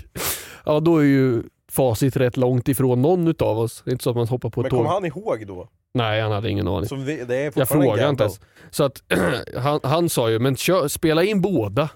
[0.65, 1.43] Ja, då är ju
[1.75, 3.83] facit rätt långt ifrån någon utav oss.
[3.85, 4.79] Det är inte så att man hoppar på ett Men tåg.
[4.79, 5.69] kom han ihåg då?
[5.95, 6.89] Nej, han hade ingen aning.
[6.89, 8.41] Så vi, det är Jag fortfarande frågade inte ens.
[8.71, 9.03] Så att
[9.63, 11.89] han, han sa ju, men kör, spela in båda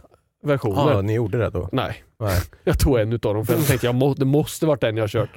[0.44, 0.92] versioner.
[0.92, 1.68] Ja, ni gjorde det då?
[1.72, 2.40] Nej, Nej.
[2.64, 5.02] jag tog en utav dem för jag tänkte jag må, det måste varit den jag
[5.02, 5.30] har kört.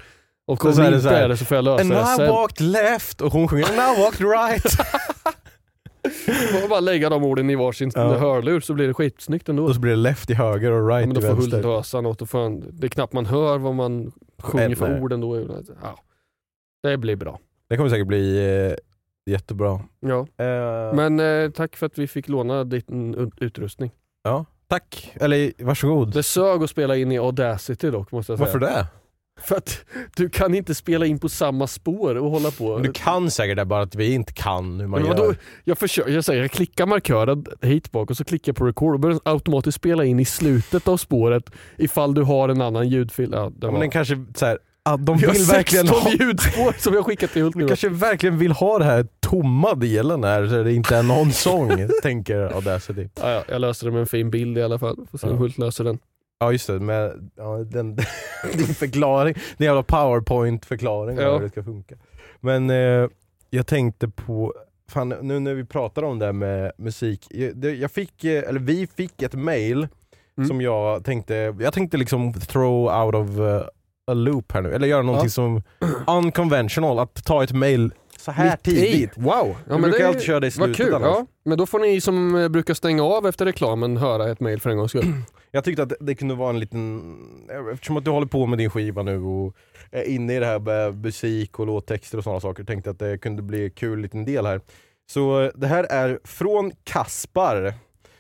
[0.48, 1.82] Och om Så det är det inte så här, är det så får jag lösa
[1.82, 2.28] And det I sen.
[2.30, 4.72] walked left och hon sjunger And I walked right.
[6.62, 8.18] Får bara lägga de orden i varsin Ja.
[8.18, 9.64] hörlur så blir det skitsnyggt ändå.
[9.66, 12.02] och så blir det left i höger och right men då i får Hult lösa
[12.02, 12.22] något.
[12.22, 15.38] Och får han, det är knappt man hör vad man sjunger för orden då.
[15.82, 15.96] Ja.
[16.84, 17.40] Det blir bra.
[17.70, 18.76] Det kommer säkert bli eh,
[19.34, 19.80] jättebra.
[20.00, 20.20] Ja.
[20.46, 23.92] Eh, Men eh, tack för att vi fick låna din ut- utrustning.
[24.24, 25.12] ja, tack.
[25.16, 26.14] Eller varsågod.
[26.14, 28.46] Det sög att spela in i Audacity dock måste jag säga.
[28.46, 28.88] Varför det?
[29.44, 29.80] För att
[30.16, 32.78] du kan inte spela in på samma spår och hålla på.
[32.78, 35.18] Du kan säkert det, bara att vi inte kan hur man Men gör.
[35.18, 35.34] vadå?
[35.64, 38.94] Jag, försöker, jag säger, jag klickar markören hit bak och så klickar jag på record
[38.94, 42.90] och börjar den automatiskt spela in i slutet av spåret ifall du har en annan
[42.90, 43.30] ljudfil.
[43.34, 46.12] Ja, Ja, men den kanske så här, ah, de vi har vill verkligen 16 ha,
[46.26, 50.24] ljudspår som jag skickat till Hult de kanske verkligen vill ha det här tomma delen
[50.24, 51.72] här så det inte är någon sång,
[52.04, 53.08] tänker Audacity.
[53.22, 54.96] Ja, ja, jag löser det med en fin bild i alla fall.
[55.12, 55.40] Får se om Ja.
[55.40, 56.00] Hult löser den.
[56.42, 57.96] Ja just det, med ja, den,
[58.54, 61.34] din förklaring, din jävla powerpoint-förklaring Ja.
[61.34, 61.96] hur det ska funka.
[62.40, 63.08] Men eh,
[63.50, 64.54] jag tänkte på,
[64.90, 68.60] fan nu när vi pratar om det här med musik, jag, jag fick, eh, eller
[68.60, 69.88] vi fick ett mail
[70.38, 70.48] Mm.
[70.48, 73.62] som jag tänkte, jag tänkte liksom throw out of eh,
[74.08, 75.30] a loop här nu, eller göra någonting Ja.
[75.30, 75.62] som
[76.08, 78.82] unconventional, att ta ett mail så här Mitt i.
[78.82, 79.18] tidigt.
[79.18, 79.56] Wow!
[79.70, 80.94] Ja, vi brukar det alltid köra det i slutet kul.
[80.94, 81.08] annars.
[81.08, 81.26] Ja.
[81.46, 84.70] Men då får ni som eh, brukar stänga av efter reklamen höra ett mail för
[84.70, 85.06] en gångs skull.
[85.52, 87.18] Jag tyckte att det kunde vara en liten,
[87.74, 89.56] eftersom att du håller på med din skiva nu och
[89.92, 93.18] är inne i det här med musik och låttexter och sådana saker, tänkte att det
[93.18, 94.62] kunde bli en kul liten del här.
[95.12, 97.74] Så eh, det här är från Kaspar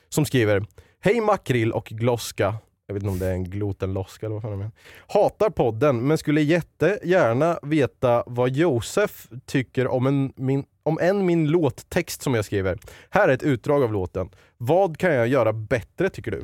[0.09, 0.65] som skriver
[1.03, 2.55] Hej makrill och gloska
[2.91, 4.71] jag vet inte om det är en glotenloska eller vad fan det är.
[5.07, 11.47] Hatar podden men skulle jättegärna veta vad Josef tycker om en, min, om en min
[11.47, 12.77] låttext som jag skriver.
[13.09, 14.29] Här är ett utdrag av låten.
[14.57, 16.37] Vad kan jag göra bättre tycker du?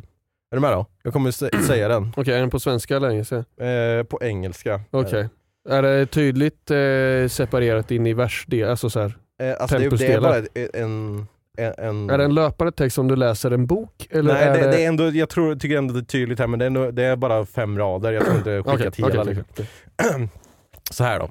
[0.52, 0.86] Är du med då?
[1.04, 2.14] Jag kommer sä- säga den.
[2.18, 3.46] Okej, är den på svenska eller engelska?
[3.66, 4.82] Eh, på engelska.
[4.92, 5.30] Okej.
[5.70, 8.70] Är det tydligt eh, separerat in i versdel?
[8.70, 9.18] Alltså så här.
[9.42, 10.42] Eh, alltså det, det är bara
[10.74, 11.28] en...
[11.58, 14.08] en, Är det en löpande text som du läser en bok?
[14.10, 14.84] Eller Nej, är det, det...
[14.84, 17.04] är ändå, jag tror, tycker ändå det är tydligt här men det är, ändå, det
[17.04, 19.22] är bara fem rader, jag tror inte skickat hela.
[19.22, 19.66] okej, liksom.
[19.98, 20.30] okej.
[20.92, 21.30] Så här då.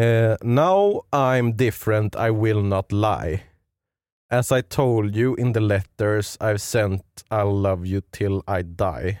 [0.00, 3.40] Eh, now I'm different, I will not lie.
[4.30, 9.20] As I told you in the letters I've sent, I'll love you till I die.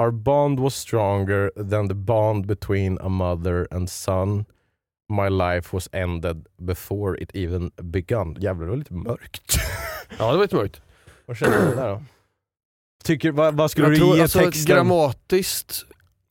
[0.00, 4.46] Our bond was stronger than the bond between a mother and son.
[5.10, 8.36] My life was ended before it even begun.
[8.40, 9.56] Jävlar, det var lite mörkt.
[10.18, 10.82] Ja, det var lite mörkt.
[11.26, 12.02] Vad känner du där då?
[13.04, 14.76] Tycker, vad, vad skulle Jag du tror ge alltså texten?
[14.76, 15.84] grammatiskt,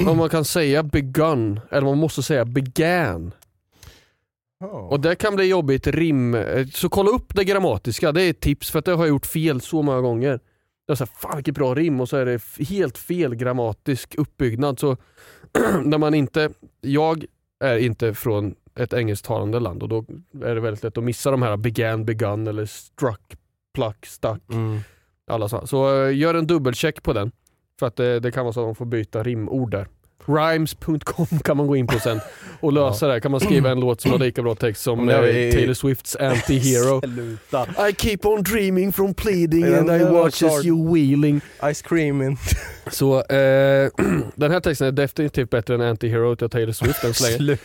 [0.06, 3.32] om man kan säga begun, eller man måste säga began.
[4.60, 4.68] Ja.
[4.68, 6.38] Och det kan bli jobbigt rim.
[6.74, 9.26] Så kolla upp det grammatiska, det är ett tips för att det har jag gjort
[9.26, 10.40] fel så många gånger.
[10.86, 14.80] Jag säger fan vilket bra rim och så är det helt fel grammatisk uppbyggnad.
[14.80, 14.98] Så
[15.84, 16.50] när man inte,
[16.82, 17.26] jag
[17.64, 20.06] är inte från ett engelsktalande land och då
[20.44, 23.36] är det väldigt lätt att missa de här began, begun eller struck,
[23.74, 24.42] pluck, stuck.
[24.52, 24.80] Mm.
[25.28, 25.68] Alla sådana.
[25.68, 27.32] Så eh, gör en dubbelcheck på den.
[27.80, 29.88] För att det, det kan vara så att man får byta rimord där.
[30.30, 32.20] Rhymes.com kan man gå in på sen
[32.60, 33.22] och lösa det.
[33.22, 37.02] Kan man skriva en låt som har lika bra text som eh, Taylor Swifts Anti-Hero.
[37.90, 40.66] I keep on dreaming from pleading and I watches klart.
[40.66, 41.42] you wheeling.
[41.72, 42.38] Ice creaming.
[42.92, 43.90] Så eh,
[44.36, 47.58] den här texten är definitivt bättre än Anti-Hero till Taylor Swift än så länge.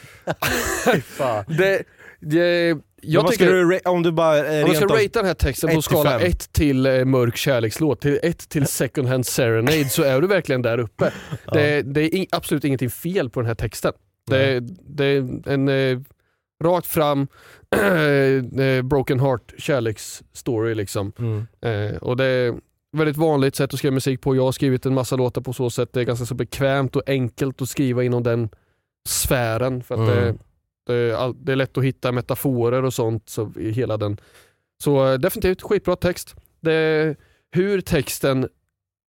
[1.47, 1.83] Det,
[2.21, 3.53] det, Jag tycker...
[3.53, 6.29] du, om du bara eh, Om jag ska ratea den här texten på skala fem.
[6.31, 10.63] 1 till eh, mörk kärlekslåt, till 1 till second hand serenade så är du verkligen
[10.63, 11.13] där uppe.
[11.53, 13.93] Det, det är in, absolut ingenting fel på den här texten.
[14.27, 15.99] Det, det är en eh,
[16.65, 17.29] rakt fram
[17.77, 21.13] eh, broken heart kärleksstory liksom.
[21.19, 21.47] Mm.
[21.61, 22.55] Eh, och det är
[22.97, 24.37] väldigt vanligt sätt att skriva musik på.
[24.37, 25.93] Jag har skrivit en massa låtar på så sätt.
[25.93, 28.49] Det är ganska så bekvämt och enkelt att skriva inom den
[29.09, 29.83] sfären.
[29.83, 30.15] För att Mm.
[30.15, 30.35] det,
[30.87, 34.17] det, är all, det är lätt att hitta metaforer och sånt så i hela den.
[34.83, 36.35] Så eh, definitivt skitbra text.
[36.61, 37.17] Det,
[37.53, 38.49] hur texten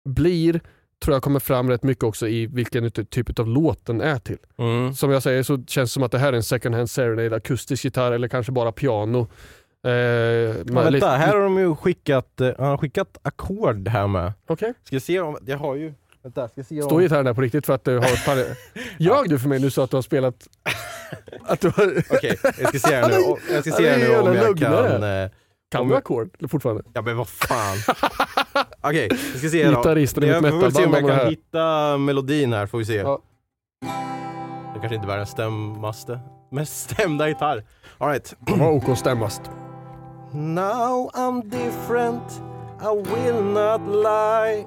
[0.10, 0.62] blir
[1.04, 4.20] tror jag kommer fram rätt mycket också i vilken ty- typ av låt den är
[4.20, 4.38] till.
[4.58, 4.94] Mm.
[4.94, 7.36] Som jag säger så känns det som att det här är en second hand serenade,
[7.36, 9.28] akustisk gitarr eller kanske bara piano.
[9.84, 14.34] Eh, lite- vänta, här har de ju skickat, eh, han har skickat ackord här med.
[14.48, 14.74] Okej.
[14.84, 15.94] Ska se om, jag har ju,
[16.26, 16.90] vänta, ska se om...
[16.90, 18.56] Står gitarren där på riktigt för att du har pan-
[18.98, 20.48] Ljög du för mig nu så att du har spelat...
[21.46, 22.04] Att du har...
[22.10, 25.04] Okej, jag ska se här nu, och- jag ska se här nu om jag kan...
[25.04, 25.30] eh,
[25.72, 26.84] Kan om du jag- ackord fortfarande?
[26.94, 27.78] Ja men vad fan.
[28.82, 29.78] Okej, vi ska se då.
[29.78, 31.30] Gitarristen i Jag mitt får väl se om metalband jag om kan här.
[31.30, 32.96] hitta melodin här, får vi se.
[32.96, 33.22] Ja.
[34.74, 36.20] Det kanske inte är världens stämmaste,
[36.52, 37.64] mest stämda gitarr.
[37.98, 38.36] Alright.
[38.40, 39.42] Var OK stämmast.
[40.34, 42.42] Now I'm different,
[42.82, 44.66] I will not lie.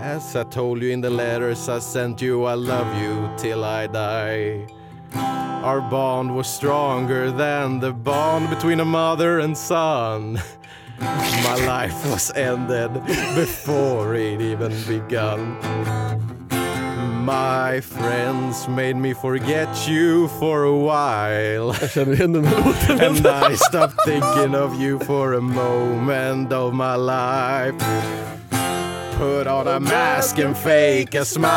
[0.00, 3.86] As I told you in the letters I sent you, I love you till I
[3.86, 4.66] die.
[5.14, 10.38] Our bond was stronger than the bond between a mother and son.
[11.00, 12.92] My life was ended
[13.34, 15.56] before it even begun.
[17.24, 21.74] My friends made me forget you for a while.
[21.80, 23.00] Jag känner igen den här låten.
[23.00, 27.74] And I stopped thinking of you for a moment of my life.
[29.18, 31.48] Put on a mask and fake a smile.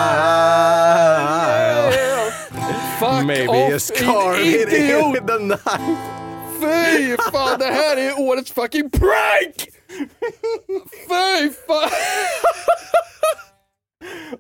[2.99, 5.27] Fuck Maybe a off scar din in idiot!
[5.27, 5.97] the night.
[6.59, 9.69] Fy fan, det här är årets fucking prank!
[11.07, 11.89] Fy fan!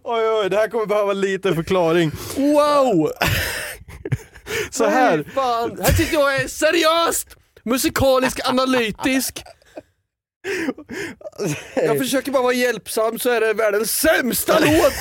[0.03, 2.11] Oj, oj, det här kommer behöva lite förklaring.
[2.37, 3.11] Wow!
[4.71, 5.23] Så här.
[5.35, 5.79] Fan.
[5.81, 9.43] Här sitter jag är seriöst musikalisk analytisk.
[11.75, 14.93] Jag försöker bara vara hjälpsam så är det världens sämsta låt.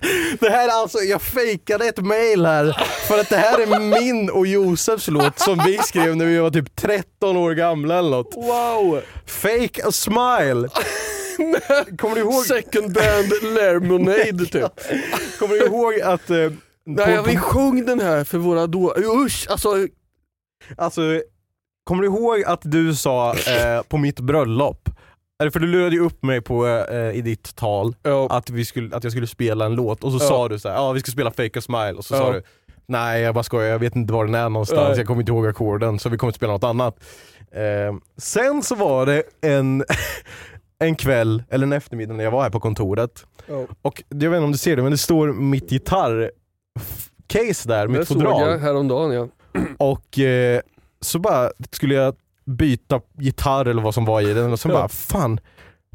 [0.40, 4.30] Det här är alltså, jag fejkade ett mail här för att det här är min
[4.30, 8.34] och Josefs låt som vi skrev när vi var typ 13 år gamla eller något.
[8.36, 9.00] Wow!
[9.26, 10.68] Fake a smile.
[11.98, 12.44] Kommer du ihåg?
[12.46, 14.80] Second band Lemonade typ.
[15.38, 16.30] Kommer du ihåg att...
[16.30, 16.36] Eh,
[16.86, 18.94] Nej, på- vi sjöng den här för våra då...
[18.98, 19.46] Usch!
[19.50, 19.86] Alltså,
[20.76, 21.02] Alltså,
[21.88, 24.88] kommer du ihåg att du sa eh, på mitt bröllop,
[25.42, 28.64] eller för du lurade ju upp mig på, eh, i ditt tal ja, att, vi
[28.64, 30.28] skulle, att jag skulle spela en låt och så Ja.
[30.28, 32.32] sa du så här, ja vi ska spela Fake a Smile och så sa Ja.
[32.32, 32.42] du
[32.88, 34.98] Nej jag bara skojar, jag vet inte var den är någonstans, Nej.
[34.98, 36.96] jag kommer inte ihåg ackorden så vi kommer att spela något annat.
[37.52, 39.84] Eh, sen så var det en,
[40.84, 43.24] en kväll, eller en eftermiddag när jag var här på kontoret
[43.82, 46.28] och jag vet inte om du ser det men det står mitt gitarrcase
[47.68, 48.58] där, det mitt såg jag fodral.
[48.58, 49.28] häromdagen ja.
[49.78, 50.60] Och eh,
[51.00, 54.88] så bara skulle jag byta gitarr eller vad som var i den och så bara
[54.88, 55.40] fan,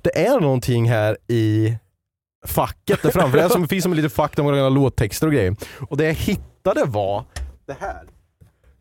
[0.03, 1.77] det är någonting här i
[2.45, 3.37] facket där framför.
[3.37, 5.55] Det som, finns som en liten fack där man kan låttexter och grejer.
[5.89, 7.25] Och det jag hittade var
[7.67, 8.03] det här.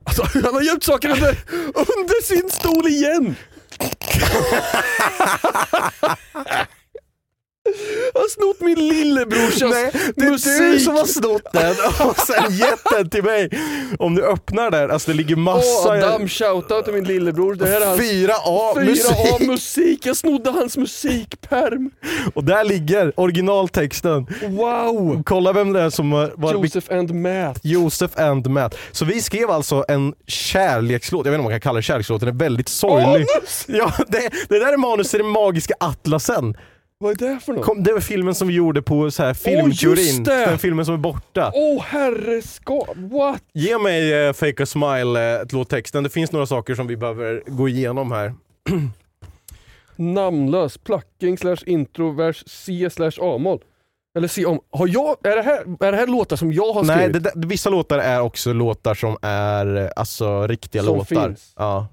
[0.04, 1.38] Alltså, han har gömt saker under,
[1.74, 3.34] under sin stol igen!
[7.64, 10.60] Han har snott min lillebrorsas Nej, det är musik.
[10.60, 11.74] du som har snott den
[12.08, 13.48] och sen gett den till mig.
[13.98, 15.90] Om du öppnar där, alltså det ligger Åh, massa...
[15.90, 17.54] Adam, shoutout till min lillebror.
[17.54, 19.48] Det här är hans 4A 4A musik.
[19.48, 20.06] musik.
[20.06, 21.90] Jag snodde hans musikperm.
[22.34, 24.26] Och där ligger originaltexten.
[24.48, 25.22] Wow!
[25.26, 27.58] Kolla vem det är som var- Joseph and Matt.
[27.62, 28.78] Josef and Matt.
[28.92, 32.20] Så vi skrev alltså en kärlekslåt, jag vet inte om man kan kalla det kärlekslåt,
[32.20, 33.26] den är väldigt sorglig.
[33.66, 36.56] Ja, det, det där är manus till den magiska atlasen.
[37.02, 37.64] Vad är det för något?
[37.64, 40.46] Kom, det var filmen som vi gjorde på så här just det!
[40.46, 41.52] den filmen som är borta.
[41.54, 43.42] Åh oh, herreskap, what?
[43.54, 46.02] Ge mig uh, Fake a Smile, uh, låttexten.
[46.02, 48.34] Det finns några saker som vi behöver gå igenom här.
[49.96, 53.60] Namnlös, plucking slash intro, vers C slash A-moll.
[54.16, 54.60] Eller C om.
[54.70, 57.12] Har jag, är det här, är det här låtar som jag har Nej, skrivit?
[57.12, 61.28] det, där- vissa låtar är också låtar som är eh, alltså riktiga Som låtar.
[61.28, 61.52] finns.
[61.56, 61.86] Ja.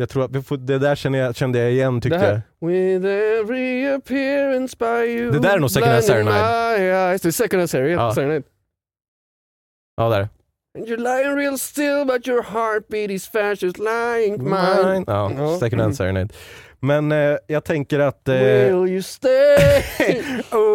[0.00, 2.68] Jag tror att det där kände jag, kände jag igen tyckte jag.
[2.70, 6.38] With every appearance by you Det där är nog Second Hand Serenade.
[6.38, 7.90] Det är Second Hand.
[8.00, 8.14] Ja.
[8.14, 8.42] Serenade.
[9.96, 10.28] Ja där.
[10.78, 15.04] And you're lying real still but your heartbeat is fast just lying mine.
[15.06, 15.58] Ja, Ja.
[15.58, 16.28] Second Hand Serenade.
[16.80, 18.28] Men eh, jag tänker att...
[18.28, 19.56] Eh, Will you stay?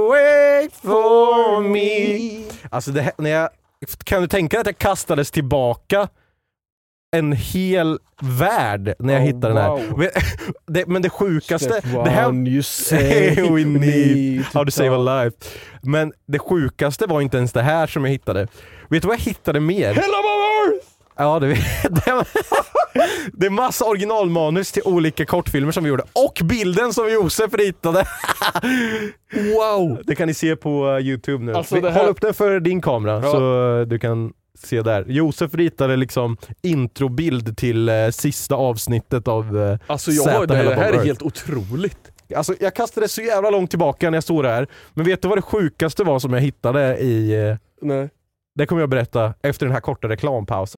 [0.10, 2.44] Wait for me.
[2.70, 3.50] Alltså det, när jag,
[4.04, 6.08] kan du tänka dig att jag kastades tillbaka
[7.18, 9.70] en hel värld när jag Oh, hittade den här.
[9.70, 9.98] wow.
[10.00, 10.10] Men
[10.68, 11.70] det, men det sjukaste...
[11.70, 15.38] Step det här, one, you say we need how to save a life.
[15.82, 18.48] Men det sjukaste var inte ens det här som jag hittade.
[18.90, 19.88] Vet du vad jag hittade mer?
[19.94, 20.80] Hela mamma!
[21.18, 21.48] Ja, det,
[21.90, 22.26] det,
[23.34, 28.06] det är massa originalmanus till olika kortfilmer som vi gjorde och bilden som Josef ritade.
[29.34, 30.00] Wow!
[30.04, 31.54] Det kan ni se på uh, Youtube nu.
[31.54, 33.32] Alltså, här- Håll upp den för din kamera Ja.
[33.32, 35.06] så uh, du kan se där.
[35.08, 40.76] Josef ritade liksom introbild till uh, sista avsnittet av uh, Alltså jag, Zäta det, det
[40.76, 42.12] här är helt otroligt.
[42.36, 44.68] Alltså jag kastade så jävla långt tillbaka när jag stod här.
[44.94, 47.50] Men vet du vad det sjukaste var som jag hittade i...
[47.50, 48.10] Uh, Nej.
[48.56, 50.78] det kommer jag berätta efter den här korta reklampausen.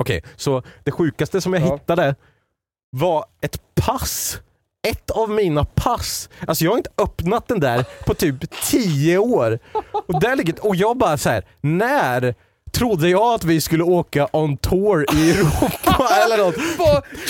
[0.00, 1.74] Okej, så det sjukaste som jag Ja.
[1.74, 2.14] hittade
[2.90, 4.38] var ett pass.
[4.88, 6.28] Ett av mina pass.
[6.46, 9.58] Alltså jag har inte öppnat den där på typ 10 år.
[10.06, 12.34] Och, där ligger, och jag bara så här: när
[12.72, 16.54] trodde jag att vi skulle åka on tour i Europa eller något?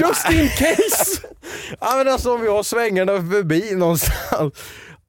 [0.01, 1.21] Just in case!
[1.81, 4.53] Ja men alltså om vi har svängarna förbi någonstans.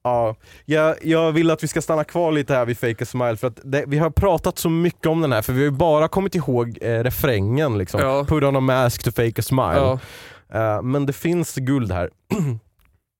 [0.04, 3.36] Ja, jag, jag vill att vi ska stanna kvar lite här vid Fake a Smile
[3.36, 5.70] för att det, vi har pratat så mycket om den här för vi har ju
[5.70, 8.00] bara kommit ihåg eh, refrängen liksom.
[8.00, 8.24] Ja.
[8.24, 9.72] Put on a mask to fake a smile.
[9.76, 9.98] Ja.
[10.52, 12.10] Eh, men det finns guld här.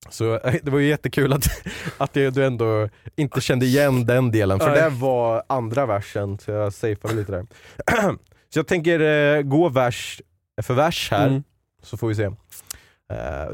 [0.09, 1.45] Så eh, det var ju jättekul att,
[1.97, 6.73] att du ändå inte kände igen den delen för det var andra versen så jag
[6.73, 7.45] safeade lite där.
[8.53, 10.21] så jag tänker eh, gå vers
[10.61, 11.43] för vers här Mm.
[11.83, 12.29] så får vi se.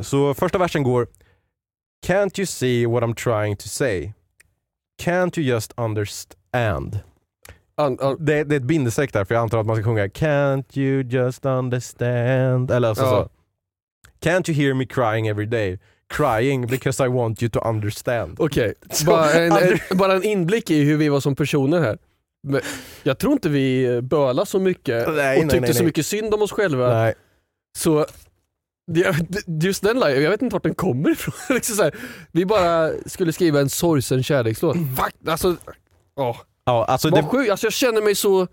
[0.01, 1.07] Så första versen går
[2.07, 4.13] Can't you see what I'm trying to say?
[5.01, 6.99] Can't you just understand?
[7.77, 10.07] An, an, Det, det är ett bindestreck där för jag antar att man ska sjunga
[10.07, 12.71] Can't you just understand?
[12.71, 13.09] Eller alltså Ja.
[13.23, 13.29] så.
[14.29, 15.79] Can't you hear me crying every day?
[16.13, 18.35] Crying because I want you to understand.
[18.39, 21.97] Okej, Så, bara, en, bara en inblick i hur vi var som personer här.
[22.43, 22.61] Men
[23.03, 26.33] jag tror inte vi bölade så mycket Nej, och nej, tyckte nej, så mycket synd
[26.33, 26.93] om oss själva.
[26.93, 27.13] Nej.
[27.77, 28.05] Så
[29.61, 31.33] just den line, jag vet inte vart den kommer ifrån.
[31.55, 31.95] liksom så här,
[32.31, 34.75] vi bara skulle skriva en sorgsen kärlekslåt.
[34.75, 35.55] Fuck, alltså,
[36.15, 36.37] åh.
[36.65, 38.47] Ja, alltså Vad det, sjukt, alltså jag känner mig så...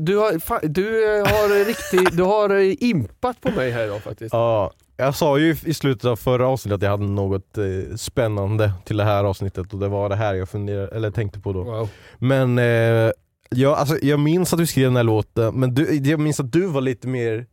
[0.00, 4.32] Du har, fa, du eh, har riktigt, du har impat på mig här idag faktiskt.
[4.32, 8.72] ja, jag sa ju i slutet av förra avsnittet att jag hade något eh, spännande
[8.84, 11.62] till det här avsnittet och det var det här jag funderade, eller tänkte på då.
[11.62, 11.88] Wow.
[12.18, 13.10] Men eh,
[13.50, 16.52] jag, alltså, jag minns att du skrev den här låten, men du, jag minns att
[16.52, 17.46] du var lite mer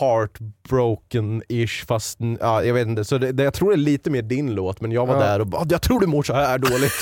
[0.00, 3.04] heartbroken-ish fast, ja, jag vet inte.
[3.04, 5.20] Så det, det, jag tror det är lite mer din låt, men jag var Ja.
[5.20, 6.92] där och bara jag tror du mår så här dåligt.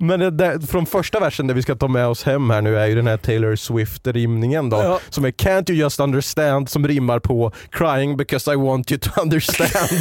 [0.00, 2.78] men det, det, från första versen där vi ska ta med oss hem här nu
[2.78, 4.76] är ju den här Taylor Swift-rimningen då.
[4.76, 5.00] Ja.
[5.10, 9.20] Som är Can't you just understand som rimmar på Crying because I want you to
[9.20, 9.88] understand.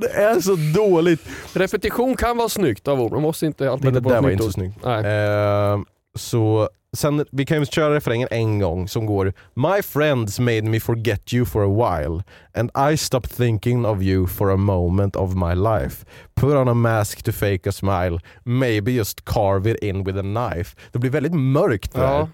[0.00, 1.20] det är så dåligt.
[1.52, 4.44] Repetition kan vara snyggt av ord, man måste inte alltid det på där var inte
[4.44, 4.84] så snyggt.
[4.84, 5.84] Ehm,
[6.18, 10.80] så sen, vi kan ju köra refrängen en gång som går My friends made me
[10.80, 11.68] forget you for a
[12.00, 12.22] while
[12.54, 16.06] and I stopped thinking of you for a moment of my life.
[16.34, 20.22] Put on a mask to fake a smile, maybe just carve it in with a
[20.22, 20.76] knife.
[20.92, 22.02] Det blir väldigt mörkt där.
[22.02, 22.28] Ja,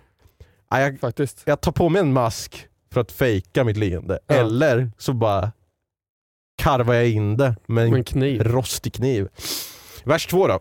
[0.71, 1.43] Ja, jag, faktiskt.
[1.45, 4.35] jag tar på mig en mask för att fejka mitt leende, Ja.
[4.35, 5.53] eller så bara
[6.63, 8.43] karvar jag in det med en Med en kniv.
[8.43, 9.29] rostig kniv.
[10.05, 10.61] Vers två då.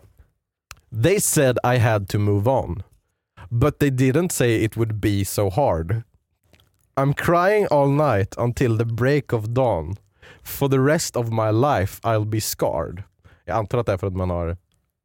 [1.02, 2.82] They said I had to move on.
[3.50, 6.02] But they didn't say it would be so hard.
[6.96, 9.96] I'm crying all night until the break of dawn.
[10.42, 13.02] For the rest of my life I'll be scarred.
[13.44, 14.56] Jag antar att det är för att man har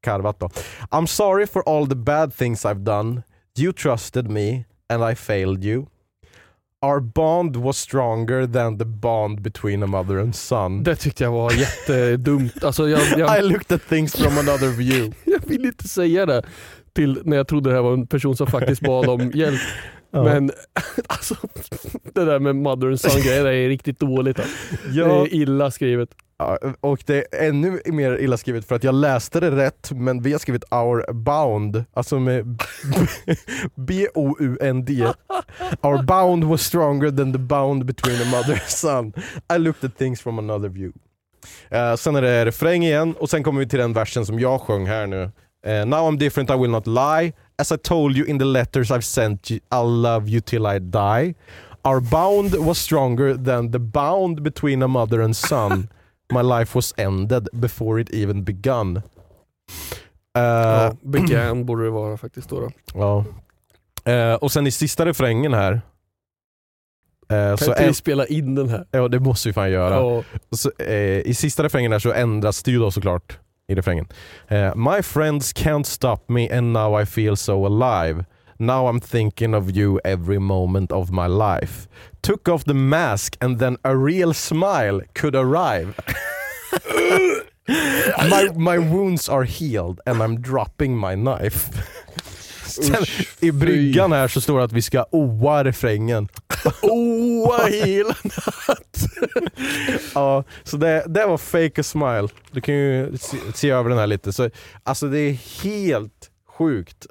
[0.01, 0.49] karvat då.
[0.91, 3.23] I'm sorry for all the bad things I've done.
[3.57, 5.85] You trusted me and I failed you.
[6.81, 10.83] Our bond was stronger than the bond between a mother and son.
[10.83, 12.63] Det tyckte jag var jättedumt.
[12.63, 15.15] Alltså jag, I jag, looked at things from another view.
[15.25, 16.43] jag vill inte säga det
[16.95, 19.59] till när jag trodde det här var en person som faktiskt bad om hjälp.
[20.11, 20.23] Ja.
[20.23, 20.51] Men
[21.07, 21.35] alltså,
[22.13, 24.39] det där med mother and son grejer är riktigt dåligt.
[24.39, 24.53] Alltså.
[24.87, 26.09] Det Ja, är illa skrivet.
[26.37, 30.21] Ja, och det är ännu mer illa skrivet för att jag läste det rätt men
[30.21, 32.45] vi har skrivit our bound, alltså med
[33.75, 35.07] B-O-U-N-D.
[35.81, 39.13] Our bound was stronger than the bound between a mother and son.
[39.55, 40.99] I looked at things from another view.
[41.69, 44.61] Eh, sen är det refräng igen och sen kommer vi till den versen som jag
[44.61, 45.31] sjöng här nu.
[45.65, 47.33] Eh, now I'm different, I will not lie.
[47.57, 50.79] As I told you in the letters I've sent you, I'll love you till I
[50.79, 51.33] die.
[51.83, 55.87] Our bound was stronger than the bound between a mother and son.
[56.33, 58.97] My life was ended before it even begun.
[60.37, 62.59] Eh, Ja, began borde det vara faktiskt då.
[62.59, 62.69] då.
[62.93, 63.25] ja.
[64.11, 65.81] Eh, och sen i sista refrängen här.
[67.57, 68.85] så Kan inte vi spela in den här?
[68.91, 69.95] ja det måste vi fan göra.
[69.95, 70.23] Ja.
[70.51, 70.71] Så,
[71.25, 74.07] I sista refrängen där så ändras det ju då såklart i refrängen.
[74.49, 78.25] Eh, my friends can't stop me and now I feel so alive.
[78.59, 81.87] Now I'm thinking of you every moment of my life.
[82.21, 85.99] Took off the mask and then a real smile could arrive.
[87.67, 91.69] my, my wounds are healed and I'm dropping my knife.
[92.83, 96.27] Sen, Usch, I bryggan här så står det att vi ska oa refrängen.
[96.81, 98.15] Oa hela
[100.15, 102.27] Ja, så det, det var fake a smile.
[102.51, 104.33] Du kan ju se, se över den här lite.
[104.33, 104.49] Så,
[104.83, 107.05] alltså det är helt sjukt.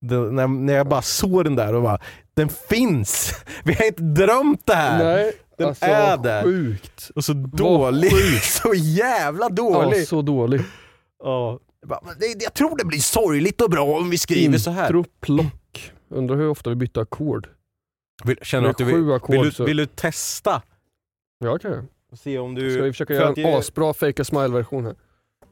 [0.00, 1.98] Det, när, när jag bara såg den där och bara,
[2.36, 3.34] den finns!
[3.64, 5.04] Vi har inte drömt det här!
[5.04, 6.42] Nej, Den alltså, är där.
[6.42, 7.10] Sjukt.
[7.14, 10.08] Och så dålig, så jävla Ja, dålig!
[10.08, 10.60] så dålig.
[11.22, 11.58] Ja.
[11.88, 12.00] Jag
[12.40, 14.86] jag tror det blir sorgligt och bra om vi skriver så här.
[14.86, 15.92] Intro, plock.
[16.08, 17.48] Undrar hur ofta vi bytte ackord.
[18.24, 18.94] Vill, känner du att du vill,
[19.28, 20.62] vill, du, vill du testa?
[21.38, 21.84] Ja, kan jag.
[22.18, 22.72] Se om du...
[22.74, 24.94] Ska vi försöka för göra en det- asbra fake smile-version här?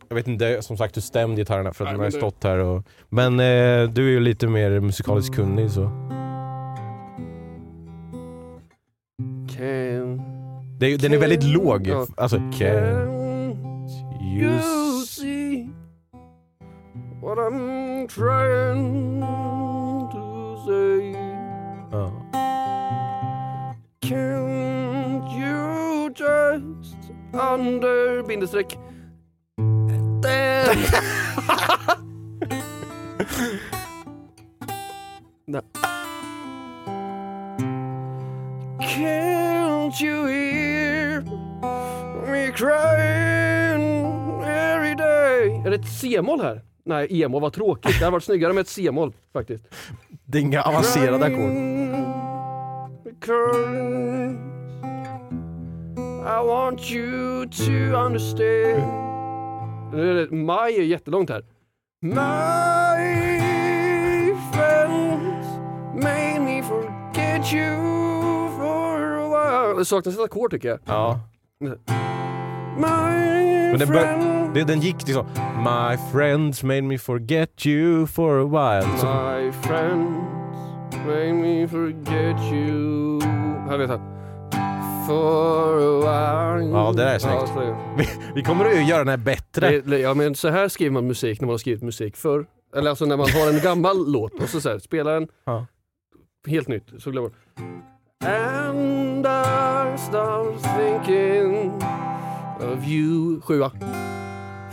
[0.08, 2.44] Jag vet inte som sagt hur stämd gitarrerna för att Nej, de har det- stått
[2.44, 2.84] här och...
[3.08, 5.82] Men eh, du är ju lite mer musikaliskt kunnig så.
[9.56, 10.20] Can
[10.80, 11.90] är, den är väldigt låg.
[12.16, 13.10] Alltså, can
[14.36, 14.50] you
[17.20, 19.20] what I'm trying
[20.10, 21.12] to say?
[21.92, 22.10] Ja.
[24.00, 26.96] Can't you just
[27.34, 28.78] under bindestreck!
[30.22, 30.76] Nej.
[38.80, 41.22] Can't you hear
[42.26, 45.62] me crying every day?
[45.64, 46.62] Är det ett C-moll här?
[46.84, 47.98] Nej, E-moll, vad tråkigt.
[47.98, 49.64] Det hade varit snyggare med ett C-moll faktiskt.
[50.24, 51.50] Det är inga avancerade ackord.
[56.22, 57.72] I want you to
[58.06, 58.82] understand.
[59.92, 61.44] Nu är det, maj är jättelångt här.
[62.02, 62.16] My
[64.52, 65.46] friends
[65.94, 69.78] made me forget you for a while.
[69.78, 70.78] Det saknas ett ackord tycker jag.
[70.84, 71.20] Ja.
[71.60, 71.76] My
[72.76, 75.26] Men den, bör, friend, det, den gick liksom
[75.64, 78.98] My friends made me forget you for a while.
[78.98, 80.18] Så, my friends
[81.06, 83.20] made me forget you.
[83.68, 84.00] Här vet jag.
[85.06, 86.70] For a while.
[86.70, 87.52] Ja, det där är snyggt.
[87.98, 89.80] Vi, vi kommer att göra den här bättre.
[89.80, 92.46] Det, ja, men så här skriver man musik när man har skrivit musik förr.
[92.76, 95.66] Eller alltså när man har en gammal låt och så, så här, spelar en Ja.
[96.46, 96.84] helt nytt.
[96.98, 97.30] Så glömmer
[98.24, 101.72] And I start thinking
[102.72, 103.40] of you.
[103.40, 103.70] Sjua.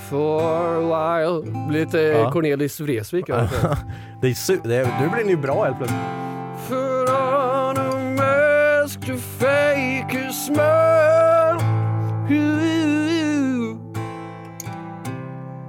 [0.09, 0.41] For
[0.75, 1.41] a while.
[1.79, 2.31] Lite Ja.
[2.31, 3.25] Cornelis Vreeswijk.
[4.21, 4.27] det.
[4.27, 6.01] är su- det, nu blir den ju bra helt plötsligt.
[6.69, 11.57] Put on a mask to fake a smile.
[12.29, 13.77] Ooh.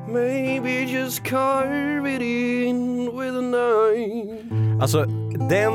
[0.08, 4.44] Maybe just carve it in with a knife.
[4.82, 5.04] Alltså
[5.50, 5.72] den,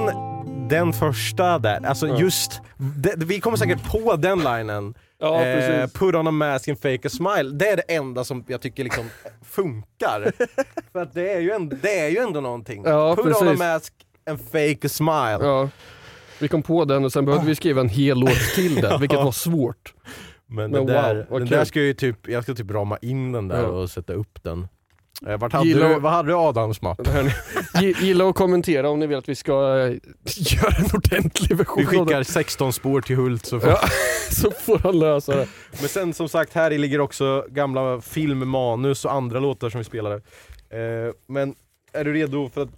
[0.77, 2.19] den första där, alltså Ja.
[2.19, 4.93] just, det, vi kommer säkert på den linen.
[5.19, 5.93] Ja, precis.
[5.99, 7.49] put on a mask and fake a smile.
[7.57, 9.09] Det är det enda som jag tycker liksom
[9.45, 10.31] funkar.
[10.91, 12.83] För att det är ju ändå, det är ju ändå någonting.
[12.85, 13.59] Ja, put on a precis.
[13.59, 13.93] mask
[14.29, 15.37] and fake a smile.
[15.41, 15.69] Ja.
[16.39, 19.19] Vi kom på den och sen behövde vi skriva en hel låt till där, vilket
[19.23, 19.93] var svårt.
[20.47, 21.57] Men, Men där, wow, den kul.
[21.57, 24.43] där ska jag ju typ, jag ska typ rama in den där och sätta upp
[24.43, 24.67] den.
[25.27, 26.99] Eh, Vart hade Gilla du, och- vad hade du Adams mapp?
[28.01, 29.85] Gilla och kommentera om ni vill att vi ska eh,
[30.35, 33.79] göra en ordentlig version Vi skickar 16 spår till Hult så får Ja,
[34.31, 35.47] så får han lösa det.
[35.79, 40.15] Men sen som sagt, här ligger också gamla filmmanus och andra låtar som vi spelade.
[40.15, 41.55] Eh, men
[41.93, 42.69] är du redo för att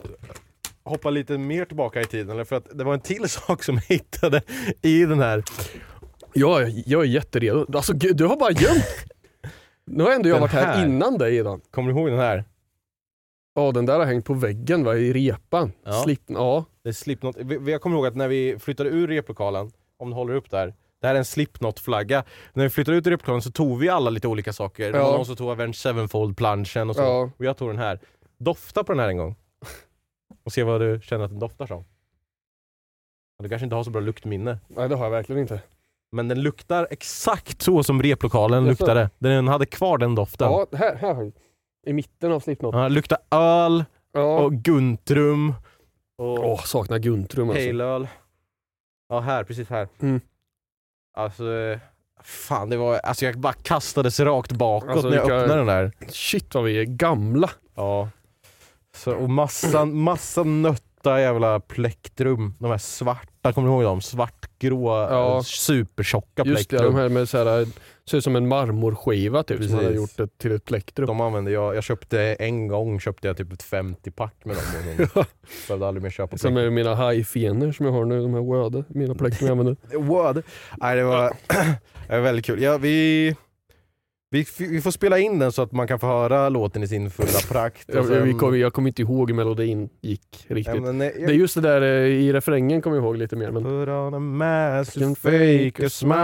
[0.83, 2.29] hoppa lite mer tillbaka i tiden?
[2.29, 4.41] Eller för att det var en till sak som jag hittade
[4.81, 5.43] i den här.
[6.33, 7.65] Ja, jag är jätteredo.
[7.77, 8.85] Alltså gud, du har bara gömt.
[9.85, 10.85] Nu har ändå jag Den varit här, här.
[10.85, 11.61] innan dig idag.
[11.71, 12.43] Kommer du ihåg den här?
[13.55, 15.71] Ja, den där har hängt på väggen va, i repan.
[15.83, 15.91] Ja.
[16.03, 16.65] Slip, ja.
[16.83, 17.35] Det är Slipknot.
[17.67, 21.07] Jag kommer ihåg att när vi flyttade ur replokalen, om du håller upp där, det
[21.07, 22.23] här är en Slipknot-flagga.
[22.53, 24.91] När vi flyttade ut ur replokalen så tog vi alla lite olika saker.
[24.91, 25.15] Det var Ja.
[25.17, 27.01] någon som tog Avenged Sevenfold-planschen och så.
[27.01, 27.29] Ja.
[27.37, 27.99] Och jag tog den här.
[28.37, 29.35] Dofta på den här en gång.
[30.43, 31.85] Och se vad du känner att den doftar som.
[33.43, 34.57] Du kanske inte har så bra luktminne.
[34.67, 35.61] Nej, det har jag verkligen inte.
[36.11, 38.69] Men den luktar exakt så som replokalen Jaså?
[38.83, 39.09] luktade.
[39.19, 40.51] Den hade kvar den doften.
[40.51, 41.31] Ja, här, här.
[41.87, 42.75] I mitten av Slipknot.
[42.75, 44.39] Ja, luktar öl Ja.
[44.39, 45.53] och Guntrum.
[46.17, 47.65] Och Åh, saknar Guntrum alltså.
[47.67, 48.07] Pale-öl.
[49.09, 49.87] Ja, här, precis här.
[50.01, 50.21] Mm.
[51.17, 51.43] Alltså,
[52.23, 55.67] fan det var, alltså jag bara kastades rakt bakåt Alltså, när jag vilka- öppnade den
[55.67, 55.91] där.
[56.11, 57.49] Shit vad vi är gamla.
[57.75, 58.09] Ja.
[58.95, 62.53] Så, och massa, massa nötta jävla plektrum.
[62.59, 64.01] De här svarta, kommer du ihåg dem?
[64.01, 65.35] Svartgrå, Ja.
[65.37, 66.93] eh, supertjocka Just det, plektrum.
[66.93, 67.67] de här med så här,
[68.09, 69.75] ser ut som en marmorskiva typ som Precis.
[69.85, 71.07] hade gjort det till ett plektrum.
[71.07, 74.63] De använde jag, jag köpte en gång köpte jag typ ett 50-pack med dem.
[74.99, 75.25] Och de
[75.67, 78.83] behövde aldrig mer köpa Som är mina hajfener som jag har nu, de här wöde,
[78.87, 79.97] mina plektrum jag använder.
[79.97, 80.43] Word.
[80.77, 81.33] Nej det var,
[82.07, 82.61] det var väldigt kul.
[82.61, 83.35] Ja, vi,
[84.35, 87.09] vi, vi får spela in den så att man kan få höra låten i sin
[87.11, 87.89] fulla prakt.
[87.93, 90.75] Jag, sen- kom, jag kommer inte ihåg hur melodin gick riktigt.
[90.75, 93.35] Ja, men, eh, Det är just det där eh, i refrängen kommer jag ihåg lite
[93.35, 93.51] mer.
[93.51, 93.63] Men...
[93.63, 96.15] Put on a mask and fake a smile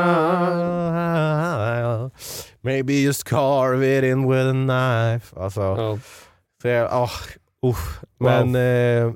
[2.62, 5.40] Maybe just carve it in with a knife.
[5.40, 6.00] Alltså, Ja.
[6.62, 7.10] så jag, ah,
[7.66, 8.02] usch.
[8.20, 9.14] Men eh,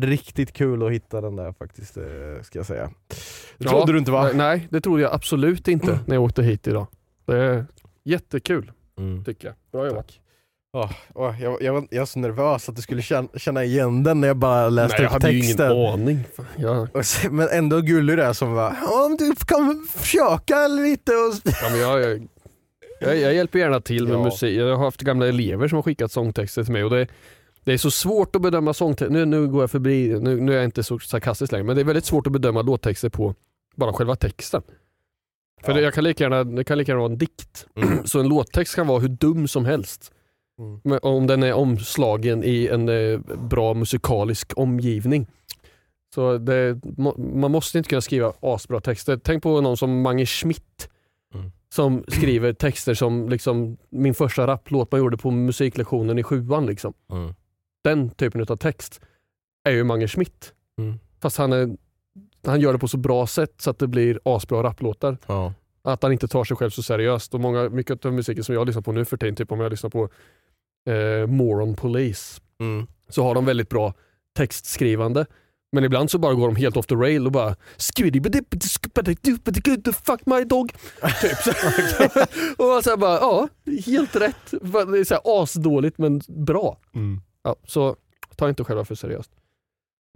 [0.00, 2.02] riktigt kul att hitta den där faktiskt, eh,
[2.42, 2.90] ska jag säga.
[3.58, 4.22] Det trodde Ja, du inte va?
[4.24, 6.86] Nej, nej, det trodde jag absolut inte när jag åkte hit idag.
[7.26, 7.66] Det är
[8.04, 9.24] jättekul Mm.
[9.24, 9.54] tycker jag.
[9.72, 10.06] Bra jobbat.
[10.76, 14.02] Åh, åh, jag, jag, var- jag var så nervös att du skulle känna, känna igen
[14.02, 15.72] den när jag bara läste Nej, jag upp hade ju texten.
[15.72, 16.24] ingen aning.
[16.56, 16.88] Jag,
[17.30, 18.70] Men ändå gullig det är som var,
[19.06, 21.34] om du kan försöka lite och...
[21.62, 22.28] ja, men jag, jag,
[23.00, 24.24] jag, jag hjälper gärna till med Ja.
[24.24, 24.58] musik.
[24.58, 27.06] Jag har haft gamla elever som har skickat sångtexter till mig och det,
[27.64, 29.12] det är så svårt att bedöma sångtexter.
[29.12, 31.82] Nu, nu går jag förbi, nu, nu är jag inte så sarkastisk längre, men det
[31.82, 33.34] är väldigt svårt att bedöma låttexter på
[33.76, 34.62] bara själva texten.
[35.62, 35.76] För Ja.
[35.76, 37.66] det, jag kan lika gärna, det kan lika gärna vara en dikt.
[37.76, 38.06] Mm.
[38.06, 40.12] Så en låttext kan vara hur dum som helst.
[40.58, 40.80] Mm.
[40.84, 43.18] Men om den är omslagen i en eh,
[43.50, 45.26] bra musikalisk omgivning.
[46.14, 46.80] Så det,
[47.34, 49.16] man måste inte kunna skriva asbra texter.
[49.24, 50.88] Tänk på någon som Mange Schmidt
[51.34, 51.52] Mm.
[51.74, 56.66] som skriver texter som liksom min första rapplåt man gjorde på musiklektionen i sjuan.
[56.66, 56.94] Liksom.
[57.12, 57.34] Mm.
[57.84, 59.00] Den typen av text
[59.64, 60.52] är ju Mange Schmidt.
[60.78, 60.94] Mm.
[61.22, 61.76] Fast han, är,
[62.46, 65.18] han gör det på så bra sätt så att det blir asbra rapplåtar.
[65.26, 65.52] Ja.
[65.84, 67.34] Att han inte tar sig själv så seriöst.
[67.34, 69.70] Och många, mycket av musiken som jag lyssnar på nu för tiden, typ om jag
[69.70, 70.08] lyssnar på
[70.90, 72.86] eh, Moron Police, Mm.
[73.08, 73.94] så har de väldigt bra
[74.36, 75.26] textskrivande.
[75.72, 80.44] Men ibland så bara går de helt off the rail och bara "Skibidi-bidi-skibidi-du-bidi-good, fuck my
[80.44, 80.72] dog.
[81.20, 81.50] Typ så.
[82.62, 83.48] och man så bara, ja,
[83.86, 84.50] helt rätt.
[84.50, 86.78] Det är så här asdåligt men bra.
[86.94, 87.20] Mm.
[87.42, 87.96] Ja, så
[88.36, 89.30] ta inte själva för seriöst.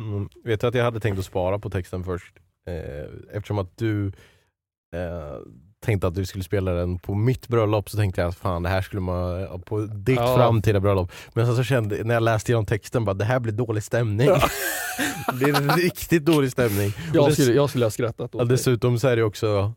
[0.03, 0.29] Mm.
[0.45, 2.35] Vet du att jag hade tänkt att spara på texten först?
[2.69, 4.07] Eh, eftersom att du
[4.97, 5.37] eh,
[5.85, 8.69] tänkte att du skulle spela den på mitt bröllop så tänkte jag att fan det
[8.69, 10.37] här skulle man på ditt Ja.
[10.37, 11.13] framtida bröllop.
[11.35, 14.29] Men sen så kände när jag läste igenom texten bara det här blir dålig stämning.
[15.29, 16.93] det blir en riktigt dålig stämning.
[17.15, 18.57] Jag dess- skulle, jag skulle ha skrattat ja, åt dig.
[18.57, 19.73] dessutom så är det också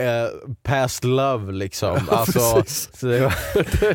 [0.00, 0.28] eh,
[0.62, 1.98] past love liksom.
[2.10, 3.18] Alltså, så det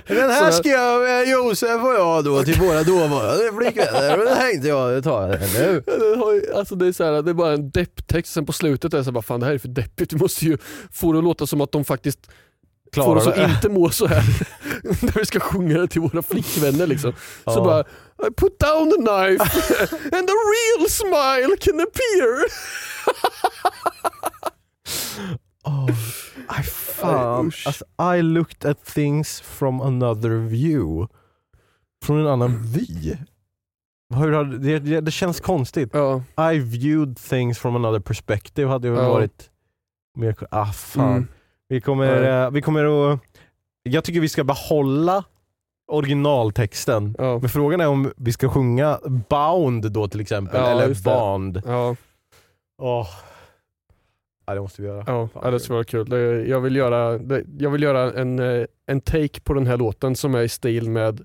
[0.08, 4.68] den här skrev eh, Josef och jag då till våra dåvarande flickvänner och då tänkte
[4.68, 5.84] jag ta den nu.
[5.86, 8.94] Det, ju- alltså det, är så här, det är bara en depptext, sen på slutet
[8.94, 10.14] är det så här, bara, fan det här är för deppigt.
[10.14, 10.58] Vi måste ju
[10.92, 12.20] få det att låta som att de faktiskt
[12.96, 13.44] får Klarar oss att det.
[13.44, 14.24] inte må så här
[14.84, 16.88] när vi ska sjunga det till våra flickvänner.
[16.88, 17.12] Liksom.
[17.14, 17.64] Så Ja.
[17.64, 17.80] bara,
[18.28, 19.44] I put down the knife
[20.18, 22.46] and a real smile can appear.
[25.66, 25.90] Oh,
[26.60, 27.48] I fan.
[27.48, 27.68] Usch.
[27.68, 27.86] Alltså,
[28.18, 31.08] I looked at things from another view.
[32.06, 33.14] Från en annan vy.
[34.62, 35.90] Det, det, det känns konstigt.
[35.94, 36.22] Ja,
[36.54, 39.10] I viewed things from another perspective hade ju Ja.
[39.10, 39.50] varit
[40.18, 40.36] mer...
[40.52, 41.12] Ah fan.
[41.12, 41.28] mm.
[41.68, 42.30] Vi kommer, Nej.
[42.30, 43.20] eh, vi kommer att...
[43.84, 45.24] Jag tycker vi ska behålla
[45.92, 47.16] originaltexten.
[47.18, 49.00] ja, Men frågan är om vi ska sjunga
[49.30, 51.04] Bound då till exempel, Ja, eller.
[51.04, 51.62] Bond.
[51.66, 51.96] ja.
[52.82, 53.08] Åh.
[54.48, 55.04] Ja, det måste vi göra.
[55.08, 56.12] Ja, Fan, ja, det skulle vara kul.
[56.50, 57.20] Jag vill göra,
[57.58, 60.90] jag vill göra en, eh, en take på den här låten som är i stil
[60.90, 61.22] med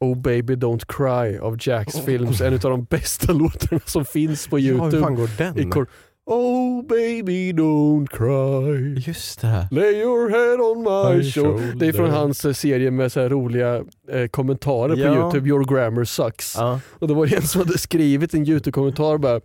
[0.00, 4.58] Oh baby don't cry av Jacks Films, en av de bästa låtarna som finns på
[4.58, 5.02] Ja, hur youtube.
[5.02, 5.86] fan går den?
[6.26, 9.68] Oh baby don't cry, Just det.
[9.70, 11.72] lay your head on my My shoulder.
[11.76, 13.76] Det är från hans eh, serie med så roliga
[14.10, 15.14] eh, kommentarer på Ja.
[15.14, 16.54] youtube, your grammar sucks.
[16.58, 16.80] Ja.
[16.98, 19.40] Och det var en som hade skrivit en youtube-kommentar bara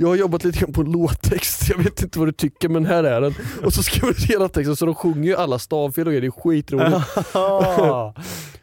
[0.00, 2.86] jag har jobbat lite grann på en låttext, jag vet inte vad du tycker men
[2.86, 3.34] här är den.
[3.64, 6.30] Och så skriver du hela texten så de sjunger ju alla stavfel och det är
[6.30, 7.06] skitroligt.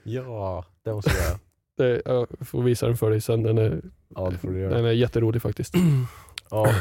[0.04, 1.40] ja, det måste jag göra.
[1.78, 3.82] Det, jag får visa den för dig sen, den är,
[4.16, 4.76] Ja, det får du göra.
[4.76, 5.74] den är jätterolig faktiskt.
[6.50, 6.74] Ja.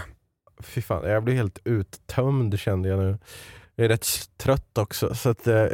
[0.61, 3.19] Fy fan, jag blir helt uttömd kände jag nu.
[3.75, 5.15] Jag är rätt trött också.
[5.15, 5.67] Så att, eh,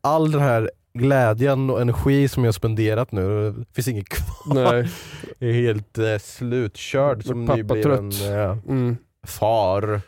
[0.00, 4.54] all den här glädjen och energi som jag spenderat nu, det finns inget kvar.
[4.54, 4.88] Nej.
[5.38, 8.22] Jag är helt eh, slutkörd som Pappa nybliven trött.
[8.30, 8.96] eh, Mm.
[9.26, 10.00] far.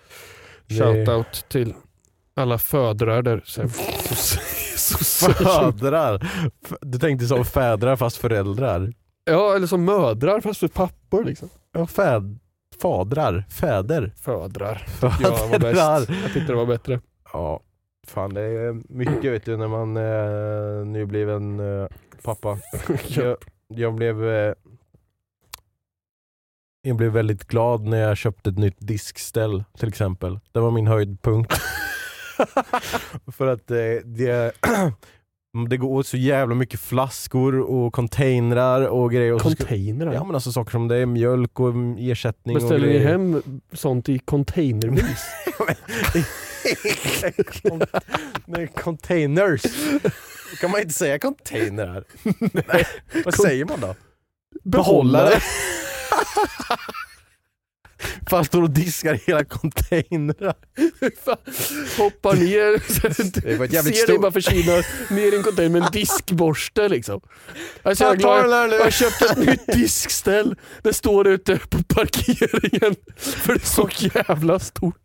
[0.68, 1.74] Shoutout till
[2.34, 3.42] alla födrar där.
[3.44, 3.68] Så,
[4.76, 6.28] så, så, Fädrar.
[6.66, 8.92] F- Du tänkte som fädrar fast föräldrar.
[9.24, 11.48] ja, eller som mödrar fast för pappor liksom.
[11.72, 12.38] Ja, fäd,
[12.82, 14.12] fadrar, fäder.
[14.22, 14.86] Födrar.
[15.02, 15.08] Ja,
[15.50, 16.10] var bäst.
[16.22, 17.00] Jag tyckte det var bättre.
[17.32, 17.60] Ja,
[18.10, 21.86] fan det är mycket vet du när man är nybliven eh,
[22.22, 22.58] pappa.
[23.08, 23.36] Jag,
[23.68, 24.54] jag blev eh,
[26.82, 30.40] jag blev väldigt glad när jag köpte ett nytt diskställ till exempel.
[30.52, 31.52] Det var min höjdpunkt.
[33.32, 34.52] För att eh, det,
[35.68, 39.32] det går åt så jävla mycket flaskor och containrar och grejer.
[39.32, 40.12] Och Containrar?
[40.12, 43.08] Ja men alltså saker som det är mjölk och ersättning och Beställer ni grejer.
[43.08, 43.42] hem
[43.72, 44.18] sånt i
[46.62, 47.62] containervis?
[48.46, 49.62] Nej, containers.
[50.60, 52.04] Kan man inte säga containrar?
[52.68, 52.86] Nej.
[53.24, 53.94] Vad säger man då?
[54.64, 55.40] Behållare.
[58.30, 60.54] Fan står och diskar hela containrar.
[61.98, 64.72] Hoppar ner, Det var ett jävligt ser dig bara försvinna
[65.10, 67.20] ner i en container med en diskborste liksom.
[67.82, 68.72] Jag ta glad.
[68.72, 70.56] Jag har köpt ett nytt diskställ.
[70.82, 72.96] Det står ute på parkeringen.
[73.16, 74.96] För det är så jävla stort.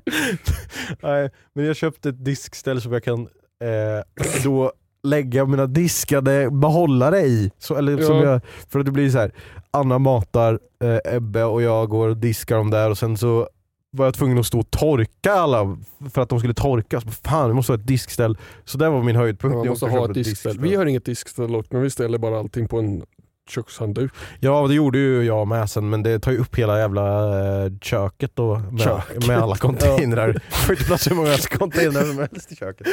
[1.02, 3.20] Nej, men jag köpte ett diskställ som jag kan
[3.64, 4.72] eh, då
[5.02, 7.50] lägga mina diskade behållare i.
[7.58, 8.24] Så, eller, som Ja.
[8.24, 9.32] jag, för att det blir så här.
[9.70, 13.48] Anna matar eh, Ebbe och jag går och diskar dem där och sen så
[13.90, 15.78] var jag tvungen att stå och torka alla
[16.10, 17.04] för att de skulle torkas.
[17.24, 18.38] Fan, vi måste ha ett diskställ.
[18.64, 19.54] Så det var min höjdpunkt.
[19.56, 20.60] Man Jag måste ha ett diskställ.
[20.60, 23.02] Vi har inget diskställ men vi ställer bara allting på en
[23.50, 24.12] kökshandduk.
[24.40, 27.28] Ja det gjorde ju jag med sen men det tar ju upp hela jävla
[27.64, 29.26] eh, köket då med, Köket.
[29.26, 30.28] med alla containrar.
[30.50, 32.86] Jag får inte plats hur många containrar som helst i köket.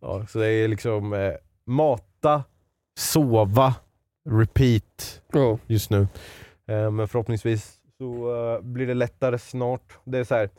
[0.00, 1.32] Ja, så det är liksom eh,
[1.66, 2.44] mata,
[2.98, 3.74] sova,
[4.30, 5.58] repeat Ja.
[5.66, 6.08] just nu.
[6.68, 9.98] Eh, men förhoppningsvis så eh, blir det lättare snart.
[10.04, 10.50] Det är så här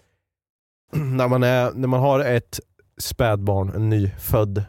[0.93, 2.59] när man, är, när man har ett
[3.01, 4.63] spädbarn, en nyfödd,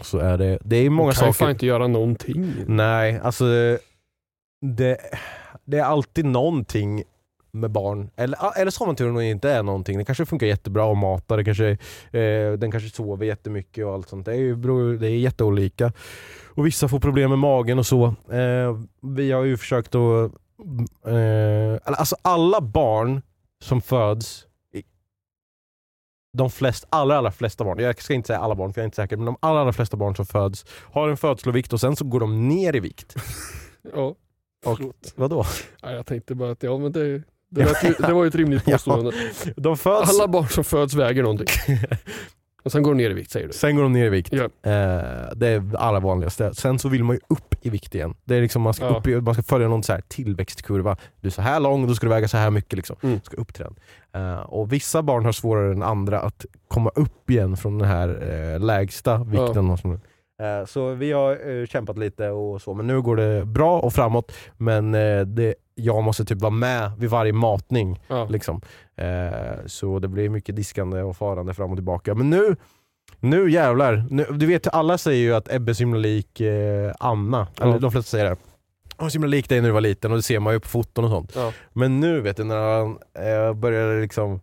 [0.00, 1.50] så är det, det är många Man kan ju saker.
[1.50, 2.54] inte göra någonting.
[2.66, 3.44] Nej, alltså
[4.60, 4.98] det,
[5.64, 7.02] det är alltid någonting
[7.52, 8.10] med barn.
[8.16, 9.98] Eller, eller så har man turen och inte är någonting.
[9.98, 11.68] Det kanske funkar jättebra att mata, det kanske,
[12.10, 14.26] eh, den kanske sover jättemycket och allt sånt.
[14.26, 15.92] Det är, ju, det är jätteolika.
[16.54, 18.04] Och vissa får problem med magen och så.
[18.32, 20.32] Eh, vi har ju försökt att...
[21.06, 23.22] Eh, alltså alla barn
[23.62, 24.46] som föds
[26.32, 28.86] de flesta, allra, allra flesta barn, jag ska inte säga alla barn för jag är
[28.86, 31.96] inte säker, men de allra, allra flesta barn som föds har en födslovikt och sen
[31.96, 33.14] så går de ner i vikt.
[33.94, 34.14] Ja.
[34.64, 34.78] Och,
[35.14, 35.44] vadå?
[35.82, 38.34] Ja, jag tänkte bara att ja, men det, det, lät ju, det var ju ett
[38.34, 38.72] rimligt Ja.
[38.72, 39.12] påstående.
[39.56, 41.46] De föds, Alla barn som föds väger någonting.
[42.62, 43.52] Och sen går de ner i vikt säger du?
[43.52, 44.32] sen går de ner i vikt.
[44.32, 44.42] Ja.
[44.44, 44.50] Eh,
[45.36, 46.54] det är det allra vanligaste.
[46.54, 48.14] Sen så vill man ju upp i vikt igen.
[48.24, 48.96] Det är liksom man, ska Ja.
[48.98, 50.96] upp i, man ska följa någon så här tillväxtkurva.
[51.20, 52.76] Du är så här lång, då ska du väga så här mycket.
[52.76, 52.96] Liksom.
[53.02, 53.20] Mm.
[53.24, 53.74] Ska upp till den.
[54.32, 58.08] Eh, och vissa barn har svårare än andra att komma upp igen från den här
[58.54, 59.70] eh, lägsta vikten.
[59.70, 59.96] Eh,
[60.66, 64.32] så vi har eh, kämpat lite och så, men nu går det bra och framåt.
[64.56, 68.00] Men eh, det, jag måste typ vara med vid varje matning.
[68.08, 68.26] Ja.
[68.30, 68.60] Liksom.
[68.96, 72.14] Eh, så det blir mycket diskande och farande fram och tillbaka.
[72.14, 72.56] Men nu,
[73.20, 74.04] nu jävlar.
[74.10, 77.46] Nu, du vet, alla säger ju att Ebbe är så himla lik eh, Anna.
[77.58, 77.64] Ja.
[77.64, 78.36] Eller de flesta säger det.
[78.96, 80.60] Hon är så himla lik dig när du var liten och det ser man ju
[80.60, 81.32] på foton och sånt.
[81.34, 81.52] Ja.
[81.72, 84.40] Men nu vet du när han eh, börjar liksom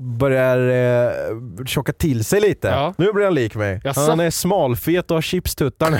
[0.00, 2.68] börjar eh, tjocka till sig lite.
[2.68, 2.94] Ja.
[2.98, 3.80] Nu blir han lik mig.
[3.84, 4.00] Jaså?
[4.00, 5.98] Han är smalfet och har chipstuttar nu.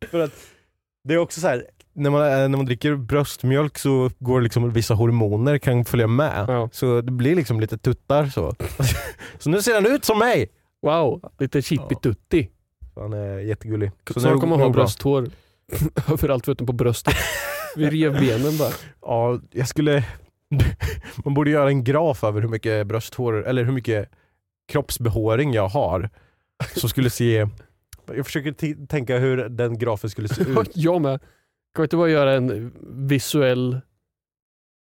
[0.10, 0.32] För att
[1.04, 1.64] det är också så här.
[1.92, 6.44] När man, eh, när man dricker bröstmjölk så går liksom vissa hormoner kan följa med.
[6.48, 6.68] Ja.
[6.72, 8.54] Så det blir liksom lite tuttar så.
[9.38, 10.50] så nu ser han ut som mig!
[10.82, 12.48] Wow, lite chippy-tutti.
[12.94, 13.90] Han är jättegullig.
[14.16, 15.28] Så nu kommer går ha brösthår
[16.08, 17.14] överallt förutom på bröstet.
[17.76, 18.72] Vi rev benen bara.
[19.02, 20.04] Ja, jag skulle...
[21.24, 24.10] Man borde göra en graf över hur mycket brösthår, eller hur mycket
[24.68, 26.10] kroppsbehåring jag har.
[26.76, 27.46] Så skulle se,
[28.06, 30.70] jag försöker tänka hur den grafen skulle se ut.
[30.74, 31.20] Jag med.
[31.74, 32.72] Kan vi inte bara göra en
[33.08, 33.80] visuell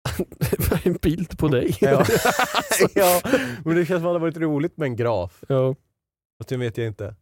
[0.83, 1.77] en bild på dig?
[1.81, 2.05] Ja.
[2.95, 3.21] ja,
[3.65, 5.43] men det känns som att det hade varit roligt med en graf.
[5.47, 5.75] ja.
[6.37, 7.15] Fast det vet jag inte.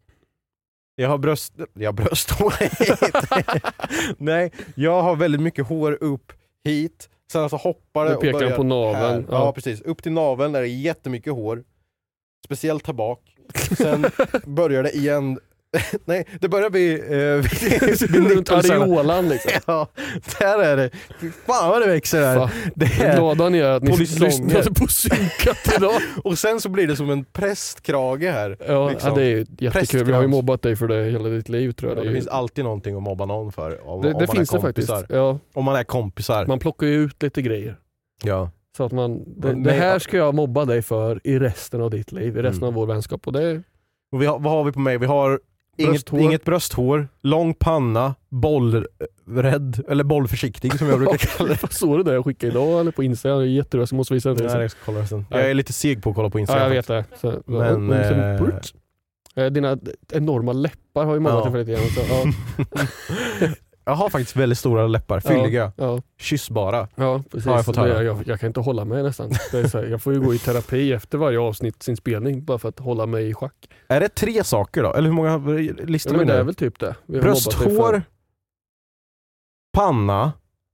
[0.95, 1.53] Jag har bröst...
[1.73, 2.53] Jag har brösthår
[4.23, 8.41] Nej, jag har väldigt mycket hår upp hit, sen alltså hoppar det och pekar han
[8.41, 9.27] börjar på naveln.
[9.29, 9.45] Ja.
[9.45, 9.51] Ja.
[9.51, 11.63] precis, upp till naveln där det är jättemycket hår.
[12.45, 13.35] Speciellt här bak.
[13.77, 14.05] Sen
[14.45, 15.39] börjar det igen.
[16.05, 16.99] Nej, det börjar vid,
[18.23, 19.51] eh, Runt areolan liksom.
[19.67, 19.87] Ja,
[20.39, 20.89] där är det.
[21.21, 22.35] Fy Fan vad det växer här.
[22.37, 22.49] Fan.
[22.75, 26.01] Det är, glada ni är att ni lyssnade på synkat idag.
[26.23, 28.57] och sen så blir det som en prästkrage här.
[28.67, 29.09] Ja, Liksom.
[29.09, 30.03] ja, det är ju jättekul.
[30.03, 31.97] Vi har ju mobbat dig för det hela ditt liv tror jag.
[31.97, 33.87] Ja, Det, det ju- finns alltid någonting att mobba någon för.
[33.89, 34.91] Om, det, om det man finns är det faktiskt.
[35.09, 36.45] Ja, Om man är kompisar.
[36.45, 37.77] man plockar ju ut lite grejer.
[38.23, 38.51] Ja.
[38.77, 42.11] Så att man, det, det här ska jag mobba dig för i resten av ditt
[42.11, 42.67] liv, i resten Mm.
[42.67, 43.27] av vår vänskap.
[43.27, 43.61] Och det,
[44.11, 44.97] Och vi har, vad har vi på mig?
[44.97, 45.39] Vi har
[45.79, 51.73] inget inget brösthår, lång panna, bollrädd, eller bollförsiktig som jag brukar kalla det.
[51.73, 53.29] Såg du det jag skickade idag eller på Insta?
[53.29, 54.43] Jag är jätteroligt, jag måste visa det.
[54.43, 55.25] Nej, jag ska kolla sen.
[55.29, 56.63] Jag är lite seg på att kolla på ja, Instagram.
[56.63, 57.05] jag vet det.
[57.21, 57.91] Så, Men.
[59.35, 59.77] Eh, Dina
[60.13, 61.77] enorma läppar har ju mobbat Ja.
[61.77, 62.25] Så, ja,
[63.89, 66.87] jag har faktiskt väldigt stora läppar, fylliga, ja, kyssbara.
[66.95, 67.45] ja, precis.
[67.45, 68.03] Har jag fått höra.
[68.03, 69.31] jag, jag kan inte hålla mig nästan.
[69.51, 73.29] Här, jag får ju gå i terapi efter varje avsnittsinspelning bara för att hålla mig
[73.29, 73.69] i schack.
[73.87, 74.93] Är det tre saker då?
[74.93, 75.37] Eller hur många
[75.85, 76.43] listor vi men det är nu?
[76.43, 76.95] väl typ det.
[77.05, 78.01] Brösthår,
[79.73, 80.31] panna,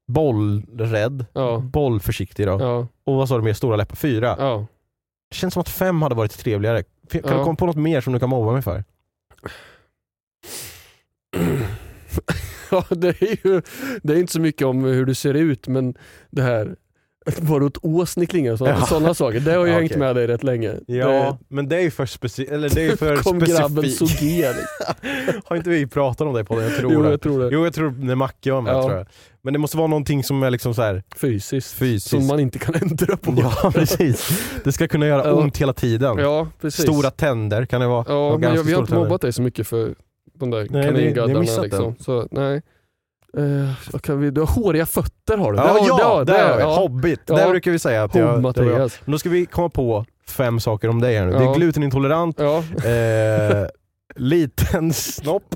[0.07, 2.57] bollrädd, Ja, bollförsiktig då.
[2.59, 3.53] ja, Och vad sa du mer?
[3.53, 3.95] Stora läppar?
[3.95, 4.35] Fyra?
[4.39, 4.65] ja.
[5.29, 6.83] Det känns som att fem hade varit trevligare.
[7.11, 7.37] Kan Ja.
[7.37, 8.83] du komma på något mer som du kan mobba mig för?
[12.89, 13.61] Ja, det är ju
[14.03, 15.93] det är inte så mycket om hur du ser ut, men
[16.31, 16.75] det här
[17.39, 18.85] var du åt åsnecklingar och sådana Ja.
[18.85, 19.39] sådana saker.
[19.39, 19.99] Det har ju Ja, hängt okej.
[19.99, 20.73] med dig rätt länge.
[20.87, 23.83] Ja, men det är ju för, speci- eller det är ju för det kom grabben
[23.83, 24.21] specifikt.
[24.21, 25.41] Liksom.
[25.45, 26.63] Har inte vi pratat om det på den?
[26.63, 27.09] Jag tror Jo, det.
[27.09, 27.49] jag tror det.
[27.51, 28.73] Jo, jag tror när Macke var med.
[28.73, 28.83] Ja.
[28.83, 29.07] Tror jag.
[29.43, 31.73] Men det måste vara någonting som är liksom så här Fysiskt.
[31.73, 32.09] fysiskt.
[32.09, 33.33] Som man inte kan ändra på.
[33.37, 34.43] Ja, precis.
[34.63, 35.33] Det ska kunna göra Ja.
[35.33, 36.17] ont hela tiden.
[36.17, 36.83] Ja, precis.
[36.85, 38.05] Stora tänder kan det vara.
[38.07, 39.95] Ja, men jag, vi har inte mobbat dig så mycket för
[40.39, 41.95] de där Nej, det- det missat Liksom.
[41.99, 42.61] Så, nej.
[43.37, 45.57] Eh, vad kan vi, du har håriga fötter har du.
[45.57, 46.75] Ja, Det har- ja, det det har- är ja.
[46.75, 47.19] Hobbit.
[47.25, 47.35] Ja.
[47.35, 48.91] Där brukar vi säga att jag, det var jag.
[49.05, 51.31] Men Då ska vi komma på fem saker om dig här nu.
[51.31, 51.51] Det Ja.
[51.51, 52.57] är glutenintolerant, Ja.
[52.89, 53.67] eh,
[54.15, 55.55] liten snopp.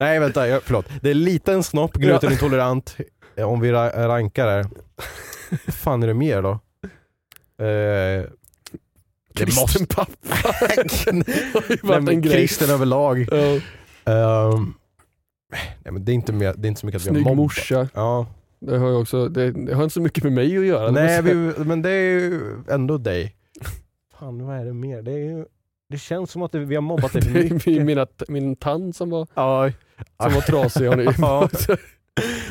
[0.00, 0.86] Nej vänta, jag, förlåt.
[1.02, 2.96] Det är liten snopp, glutenintolerant,
[3.36, 4.66] eh, om vi ra- rankar här.
[5.66, 6.50] Vad fan är det mer då?
[6.50, 6.58] Eh,
[7.58, 8.26] det.
[9.36, 10.12] Kristen pappa.
[10.76, 11.12] det
[11.82, 13.26] Nej, men kristen överlag.
[15.84, 17.24] Nej, men det, är inte mer, det är inte så mycket att vi har Snygg
[17.24, 17.36] mobbat.
[17.36, 17.88] morsa.
[17.94, 18.26] Ja.
[18.60, 20.90] Det har, jag också, det, det har inte så mycket med mig att göra.
[20.90, 23.34] Nej, Det vi, men det är ju ändå dig.
[24.18, 25.02] Fan vad är det mer?
[25.02, 25.44] Det, är ju,
[25.90, 27.66] det känns som att det, vi har mobbat dig för det mycket.
[27.66, 29.26] min, mina, min tand som var,
[30.22, 30.86] som var trasig.
[30.88, 31.04] Har ni.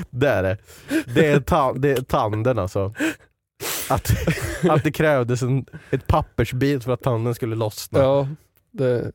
[0.09, 0.57] Det är det.
[1.13, 2.93] Det är, ta, det är tanden alltså.
[3.89, 4.11] Att,
[4.69, 7.99] att det krävdes en, ett pappersbit för att tanden skulle lossna.
[7.99, 8.27] ja,
[8.71, 9.11] det,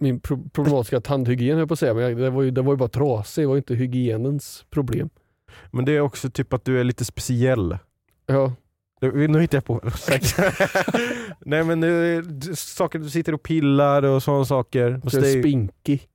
[0.00, 2.62] min pro, problematiska tandhygien höll jag på att säga, men jag, det, var ju, det
[2.62, 5.10] var ju bara trasig, det var ju inte hygienens problem.
[5.70, 7.78] Men det är också typ att du är lite speciell.
[8.26, 8.52] Ja,
[9.00, 9.80] Nu nu hittar jag på
[11.40, 12.24] Nej men eh,
[12.54, 15.00] saker du sitter och pillar och sådana saker.
[15.04, 16.08] Fast det, är, spinkig.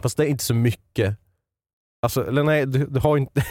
[0.00, 1.16] fast det är inte så mycket.
[2.04, 3.44] Alltså, eller nej, du, du har inte...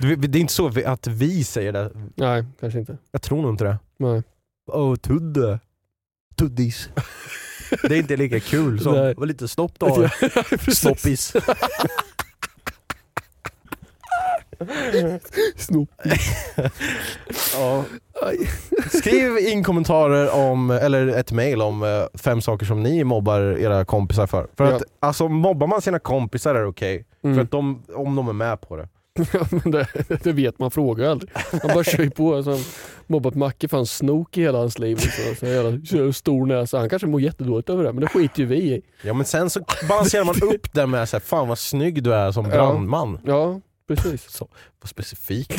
[0.00, 1.90] det är inte så att vi säger det.
[2.16, 2.98] Nej, kanske inte.
[3.12, 3.78] Jag tror nog inte det.
[3.98, 4.22] Nej.
[4.72, 5.60] Åh, Tudde.
[6.36, 6.88] Tuddis.
[7.82, 10.70] Det är inte lika kul som vad lite snopp du har.
[10.74, 11.32] Snoppis.
[15.56, 15.88] Snopp.
[17.54, 17.84] ja.
[18.92, 21.88] Skriv in kommentarer om, eller ett mail om eh,
[22.20, 24.46] fem saker som ni mobbar era kompisar för.
[24.56, 24.76] För Ja.
[24.76, 27.04] att alltså, mobbar man sina kompisar är det okej.
[27.22, 27.40] För Mm.
[27.42, 28.88] att de, om de är med på det.
[29.32, 29.86] Ja, men det,
[30.22, 31.30] det vet man, frågar aldrig.
[31.52, 32.34] Man bara kör ju på.
[32.36, 32.58] Alltså,
[33.06, 34.96] mobbat Macke för han snok i hela hans liv.
[34.96, 36.78] Så, så jävla så stor näsa.
[36.78, 38.82] Han kanske mår jättedåligt över det, men det skiter ju vi i.
[39.02, 42.14] Ja men sen så balanserar man upp det med så här, fan vad snygg du
[42.14, 42.50] är som Ja.
[42.50, 43.18] brandman.
[43.24, 43.60] Ja,
[43.96, 44.30] precis.
[44.30, 44.48] Så,
[44.80, 45.52] vad specifikt.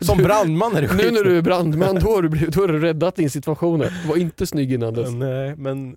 [0.00, 1.12] Som, brandman är det Nu skit.
[1.12, 3.84] när du är brandman, då har du, då har du räddat din situation.
[4.08, 5.10] var inte snygg innan dess.
[5.10, 5.96] Nej men,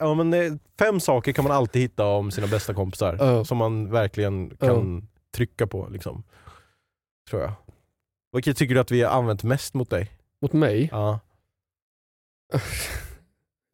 [0.00, 3.16] ja, men eh, fem saker kan man alltid hitta om sina bästa kompisar.
[3.20, 3.44] Ja.
[3.44, 5.88] Som man verkligen kan trycka på.
[5.92, 6.22] Liksom.
[7.30, 7.52] Tror jag.
[8.32, 10.10] Vilket tycker du att vi har använt mest mot dig?
[10.42, 10.88] Mot mig?
[10.92, 11.20] Ja.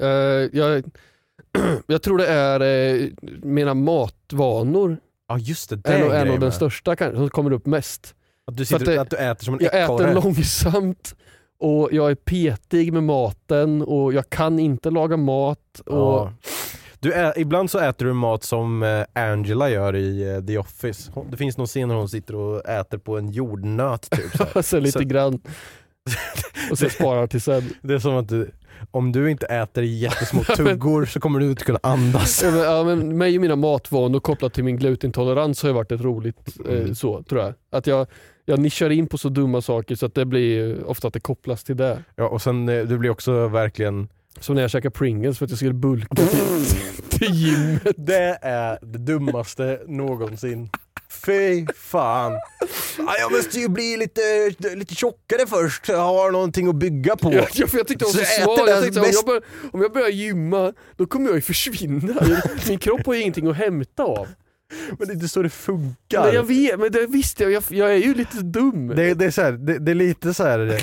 [0.02, 0.08] Eh,
[0.52, 0.84] jag,
[1.86, 3.08] jag tror det är eh,
[3.42, 4.98] mina matvanor
[5.28, 6.54] Ja just det, det är grejen nog den med.
[6.54, 8.14] största kanske, som kommer upp mest.
[8.46, 10.10] Att du, För att sitter, det- att du äter som en Jag ekorre.
[10.10, 11.14] äter långsamt
[11.58, 15.80] och jag är petig med maten och jag kan inte laga mat.
[15.86, 16.32] Och, Ja.
[16.98, 21.10] Du ä, ibland så äter du mat som eh, Angela gör i eh, The Office.
[21.14, 24.36] Hon, det finns någon scen när hon sitter och äter på en jordnöt typ.
[24.54, 25.40] Så så lite Så- grann.
[26.70, 27.62] Och sen sparar till sen.
[27.82, 28.50] Det är som att du,
[28.90, 32.42] om du inte äter jättesmå tuggor så kommer du inte kunna andas.
[32.42, 35.92] Ja, men, ja, men mig och mina matvanor kopplat till min glutintolerans har ju varit
[35.92, 36.94] ett roligt eh, Mm.
[36.94, 37.54] så tror jag.
[37.72, 38.06] Att jag,
[38.44, 41.64] jag nischar in på så dumma saker så att det blir ofta att det kopplas
[41.64, 42.02] till det.
[42.16, 44.08] Ja, och sen eh, du blir också verkligen
[44.40, 46.14] Som när jag käkar Pringles för att jag skulle bulka
[47.10, 47.94] till gymmet.
[47.96, 50.70] Det är det dummaste någonsin.
[51.26, 52.32] Fy fan.
[52.98, 54.20] Ja, jag måste ju bli lite,
[54.74, 57.32] lite tjockare först, jag har någonting att bygga på.
[57.32, 59.42] Ja, för jag tyckte jag var så, Så Jag tänkte, om, jag börjar,
[59.72, 62.14] om jag börjar gymma, då kommer jag ju försvinna.
[62.68, 64.28] Min kropp har ju ingenting att hämta av.
[64.98, 66.24] Men det är inte så det funkar.
[66.24, 67.52] Men jag vet, men det visste jag.
[67.52, 68.88] Jag, jag är ju lite dum.
[68.88, 70.82] Det, det, är så här, det, det är lite så här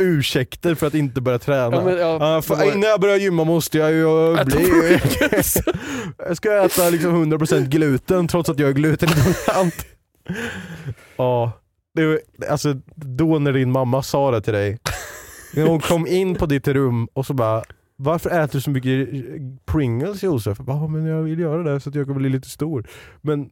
[0.00, 1.76] ursäkter för att inte börja träna.
[1.76, 5.00] Ja, men, ja, för, var- innan jag börjar gymma måste jag ju Äta bli...
[6.18, 9.74] Jag ska äta liksom 100% gluten trots att jag är glutenintolerant.
[11.16, 11.52] Ja,
[11.94, 12.20] det,
[12.50, 14.78] alltså då när din mamma sa det till dig,
[15.54, 17.62] när hon kom in på ditt rum och så bara
[17.96, 19.08] varför äter du så mycket
[19.66, 20.58] Pringles Josef?
[20.58, 22.86] Bara, "Ja, men jag vill göra det så att jag kan bli lite stor.
[23.20, 23.48] Men,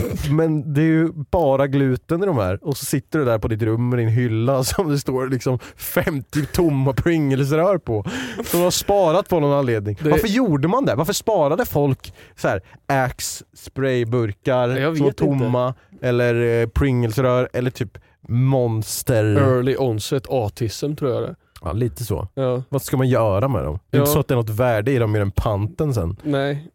[0.30, 3.48] men det är ju bara gluten i de här och så sitter du där på
[3.48, 8.04] ditt rum med din hylla som det står liksom 50 tomma Pringles-rör på.
[8.44, 9.98] Som du har sparat på någon anledning.
[10.02, 10.94] Det- Varför gjorde man det?
[10.94, 17.98] Varför sparade folk så här Axe sprayburkar som var tomma eller eh, Pringles-rör eller typ
[18.28, 19.24] Monster?
[19.24, 21.34] Early onset autism tror jag det
[21.64, 22.28] Ja, lite så.
[22.34, 22.62] ja.
[22.68, 23.78] Vad ska man göra med dem?
[23.90, 24.02] Det är Ja.
[24.02, 26.16] inte så att det är något värde i dem mer än panten sen.
[26.22, 26.68] Nej,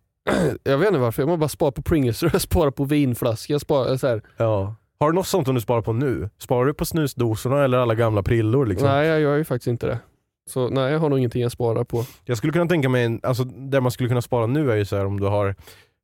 [0.63, 1.21] jag vet inte varför.
[1.21, 3.53] Jag måste bara spara på Pringles, jag sparar på vinflaska.
[3.53, 4.21] Jag sparar, så här.
[4.37, 4.75] Ja.
[4.99, 6.29] Har du något sånt som du sparar på nu?
[6.37, 8.65] Sparar du på snusdosorna eller alla gamla prillor?
[8.65, 8.87] Liksom?
[8.89, 9.99] Nej, jag gör ju faktiskt inte det.
[10.49, 12.05] Så nej, jag har nog ingenting jag sparar på.
[12.25, 14.95] Jag skulle kunna tänka mig, alltså där man skulle kunna spara nu är ju så
[14.97, 15.55] här om du har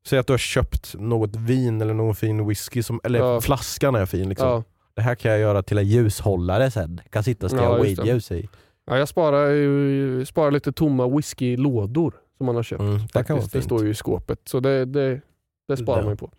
[0.07, 3.41] Säg att du har köpt något vin eller någon fin whisky, som, eller Ja.
[3.41, 4.47] flaskan är fin liksom.
[4.47, 4.63] Ja.
[4.95, 7.01] Det här kan jag göra till en ljushållare sen.
[7.09, 8.01] Kan sitta och Ja, just det.
[8.03, 8.49] weedljus i.
[8.85, 12.13] Ja, jag sparar, sparar lite tomma whiskylådor
[12.43, 12.81] som man har köpt.
[12.81, 13.47] Mm, det kan vara.
[13.51, 14.39] Det står ju i skåpet.
[14.45, 15.21] Så det, det,
[15.67, 16.03] det sparar Ja.
[16.03, 16.31] man ju på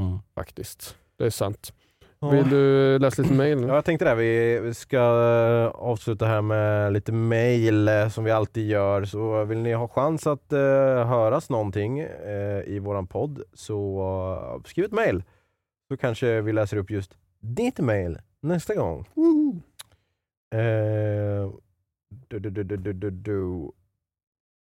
[0.00, 0.18] Mm.
[0.34, 0.96] faktiskt.
[1.18, 1.72] Det är sant.
[2.20, 2.30] Ja.
[2.30, 3.60] Vill du läsa lite mail?
[3.62, 4.14] Ja, jag tänkte det.
[4.14, 9.04] Vi vi ska eh, avsluta här med lite mail eh, som vi alltid gör.
[9.04, 10.58] Så vill ni ha chans att uh,
[11.04, 14.00] höras någonting eh, i våran podd så
[14.56, 15.22] eh, skriv ett mail.
[15.88, 19.06] Så kanske vi läser upp just ditt mail nästa gång.
[22.28, 23.70] Du, du, du, du, du.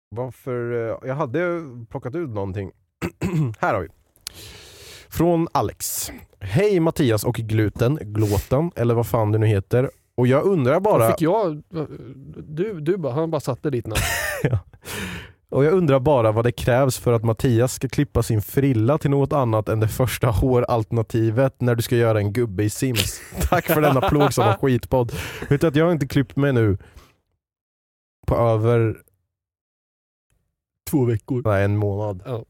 [0.09, 0.89] Varför?
[0.89, 2.71] eh, jag hade plockat ut någonting.
[3.59, 3.87] här har vi.
[5.09, 6.11] Från Alex.
[6.39, 9.91] Hej Mattias och gluten, glåten eller vad fan det nu heter.
[10.15, 11.11] Och jag undrar bara...
[11.11, 11.63] Fick jag...
[12.37, 14.01] Du, du bara, han bara satte ditt namn.
[15.49, 19.09] Och jag undrar bara vad det krävs för att Mattias ska klippa sin frilla till
[19.09, 23.21] något annat än det första håralternativet när du ska göra en gubbe i Sims.
[23.49, 25.11] Tack för denna plågsamma skitpodd.
[25.49, 26.77] Vet du att jag har inte klippt mig nu
[28.27, 28.97] på över
[30.89, 31.41] Två veckor.
[31.45, 32.43] nej, en månad Ja.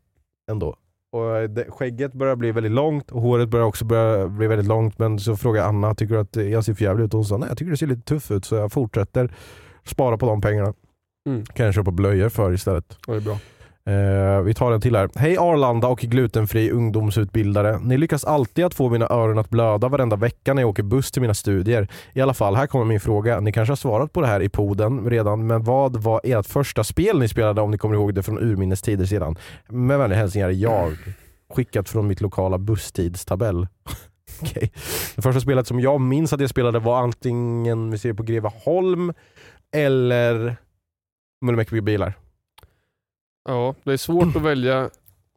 [0.52, 0.76] ändå.
[1.12, 5.00] Och det, skägget börjar bli väldigt långt och håret börjar också börja bli väldigt långt
[5.00, 7.14] men så frågar jag Anna, tycker du att jag ser för jävligt ut?
[7.14, 9.32] Och hon sa nej jag tycker det ser lite tuff ut så jag fortsätter
[9.84, 10.74] spara på de pengarna.
[11.30, 11.46] Mm.
[11.46, 12.98] Kan jag köpa blöjor för istället.
[13.08, 13.38] Ja, det är bra.
[13.88, 15.10] Uh, vi tar en till här.
[15.16, 17.80] Hej Arlanda och glutenfri ungdomsutbildare.
[17.80, 21.12] Ni lyckas alltid att få mina öron att blöda varenda vecka när jag åker buss
[21.12, 21.88] till mina studier.
[22.14, 23.40] I alla fall, här kommer min fråga.
[23.40, 26.84] Ni kanske har svarat på det här i poden redan, men vad var ert första
[26.84, 29.36] spel ni spelade om ni kommer ihåg det från urminnes tider sedan?
[29.68, 30.98] Med vänliga hälsningar jag.
[31.50, 33.68] Skickat från mitt lokala busstidstabell.
[34.42, 34.70] okay.
[35.16, 39.14] Det första spelet som jag minns att jag spelade var antingen vi ser på Greveholm
[39.72, 40.56] eller
[41.42, 42.14] Mullemäki bilar.
[43.48, 44.90] Ja, det är svårt att välja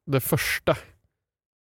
[0.04, 0.76] det första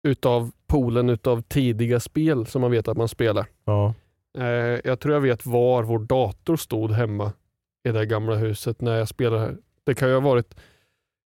[0.09, 3.47] utav poolen utav tidiga spel som man vet att man spelar.
[3.65, 3.95] Ja.
[4.39, 7.33] Eh, jag tror jag vet var vår dator stod hemma
[7.89, 9.57] i det gamla huset när jag spelade här.
[9.85, 10.55] Det kan ju ha varit,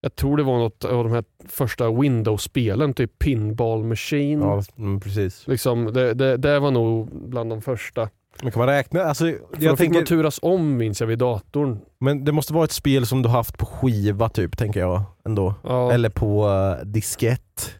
[0.01, 4.41] jag tror det var något av de här första Windows-spelen, typ Pinball Machine.
[4.41, 5.47] Ja, mm, precis.
[5.47, 8.09] Liksom, det, det, det var nog bland de första.
[8.43, 9.03] Men kan man räkna?
[9.03, 11.79] Alltså, jag fick man tänker, turas om minns jag vid datorn.
[11.99, 15.53] men det måste vara ett spel som du haft på skiva typ, tänker jag ändå.
[15.63, 15.91] Ja.
[15.91, 17.75] Eller på uh, diskett.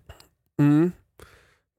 [0.59, 0.91] Mm.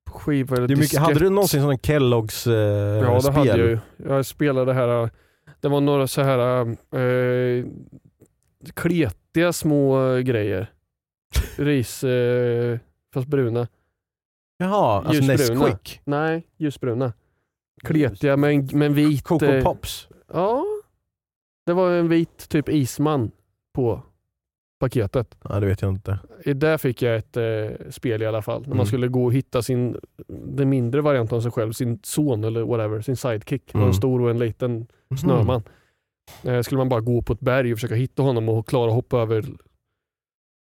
[0.07, 1.33] På Skiva eller mycket, hade du diskett.
[1.33, 3.35] någonsin sån Kelloggs uh, Ja det spel?
[3.35, 3.79] hade jag ju.
[3.97, 5.11] Jag spelade här,
[5.61, 6.66] det var några så här
[6.97, 7.64] eh,
[8.74, 10.70] kletiga små eh, grejer.
[11.57, 12.79] Ris, eh,
[13.14, 13.68] fast bruna.
[14.59, 15.22] Jaha, alltså.
[15.22, 16.01] Nesquik.
[16.05, 17.12] Nej, ljusbruna.
[17.85, 19.22] Kletiga med en, med en vit...
[19.24, 20.09] Coco eh, Pops.
[20.33, 20.64] Ja.
[21.66, 23.31] Det var en vit typ isman
[23.74, 24.03] på
[24.81, 25.37] paketet.
[25.49, 26.18] Ja, det vet jag inte.
[26.55, 28.61] Där fick jag ett eh, spel i alla fall.
[28.61, 28.77] När Mm.
[28.77, 29.97] man skulle gå och hitta sin,
[30.29, 33.74] den mindre varianten av sig själv, sin son eller whatever, sin sidekick.
[33.74, 33.87] Mm.
[33.87, 34.87] En stor och en liten
[35.20, 35.62] snöman.
[36.43, 38.95] Eh, skulle man bara gå på ett berg och försöka hitta honom och klara att
[38.95, 39.45] hoppa över,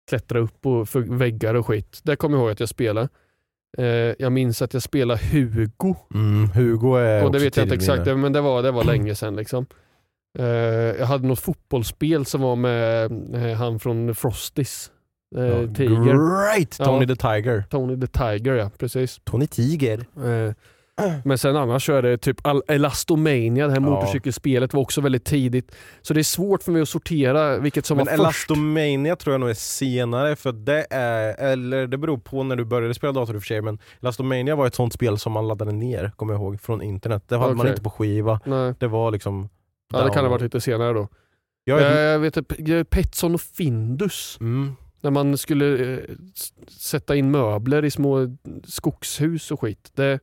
[0.09, 1.99] klättra upp och väggar och skit.
[2.03, 3.09] Det kommer jag ihåg att jag spelade.
[3.78, 3.86] Eh,
[4.19, 5.95] jag minns att jag spelade Hugo.
[6.13, 8.17] Mm, Hugo är och det vet jag inte exakt, minne.
[8.17, 9.36] men det var, det var länge sedan.
[9.36, 9.65] Liksom.
[10.39, 14.91] Eh, jag hade något fotbollsspel som var med eh, han från Frosties.
[15.36, 16.03] Eh, Ja, Tiger.
[16.03, 16.71] Great!
[16.78, 17.15] Tony Ja.
[17.15, 17.63] the Tiger.
[17.69, 19.19] Tony the Tiger ja, precis.
[19.24, 20.05] Tony Tiger.
[21.02, 22.38] Eh, Men sen annars så är det typ
[22.68, 23.89] Elastomania, det här Ja.
[23.89, 25.76] motorcykelspelet var också väldigt tidigt.
[26.02, 28.20] Så det är svårt för mig att sortera vilket som Men var först.
[28.22, 32.66] Elastomania tror jag nog är senare, för det är, eller det beror på när du
[32.66, 35.48] började spela dator i och för sig, men Elastomania var ett sånt spel som man
[35.48, 37.24] laddade ner, kommer jag ihåg, från internet.
[37.28, 37.72] Det hade man Okej.
[37.72, 38.39] inte på skiva.
[38.46, 38.74] Nej.
[38.80, 39.50] Det var liksom...
[39.94, 41.08] Ja, det kan ha varit lite senare då.
[41.64, 42.48] Jag Eh, är, Jag vet att
[42.89, 46.00] Petson och Findus, mm, när man skulle eh,
[46.68, 49.91] sätta in möbler i små skogshus och skit.
[49.96, 50.20] Det,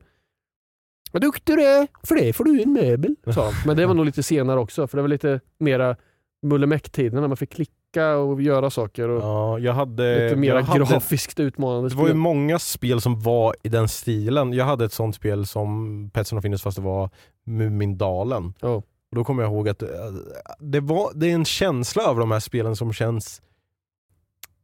[1.11, 3.15] vad duktig du är, för det får du en möbel.
[3.33, 3.51] sa.
[3.65, 5.95] Men det var nog lite senare också, för det var lite mera
[6.41, 9.09] mullemäck-tiden när man fick klicka och göra saker.
[9.09, 10.23] Och ja, jag hade...
[10.23, 12.17] lite mer jag hade, grafiskt utmanande Det var ju spel.
[12.17, 14.53] många spel som var i den stilen.
[14.53, 17.09] Jag hade ett sånt spel som Petson och Findus fast det var
[17.45, 18.53] Mumindalen.
[18.59, 18.83] Ja.
[19.11, 19.89] Och då kommer jag ihåg att eh,
[20.59, 23.41] det, var, det är en känsla över de här spelen som känns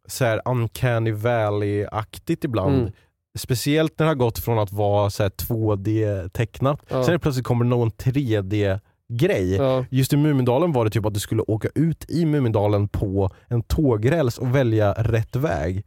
[0.07, 2.79] så här uncanny valley-aktigt ibland.
[2.79, 2.91] Mm.
[3.37, 7.03] Speciellt när det har gått från att vara så här 2D-tecknat, Ja.
[7.03, 9.55] sen plötsligt kommer någon 3D-grej.
[9.55, 9.85] Ja.
[9.89, 13.63] Just i Mumindalen var det typ att du skulle åka ut i Mumindalen på en
[13.63, 15.85] tågräls och välja rätt väg.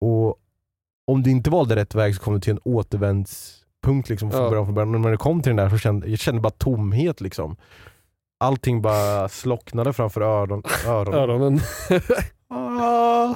[0.00, 0.36] Och
[1.06, 4.50] om du inte valde rätt väg så kom du till en återvändspunkt liksom från Ja.
[4.50, 4.90] början från början.
[4.90, 7.56] Men när du kom till den där så kände jag kände bara tomhet liksom.
[8.40, 11.14] Allting bara slocknade framför öron, öronen.
[11.20, 11.60] Öronen.
[12.50, 13.34] Ah.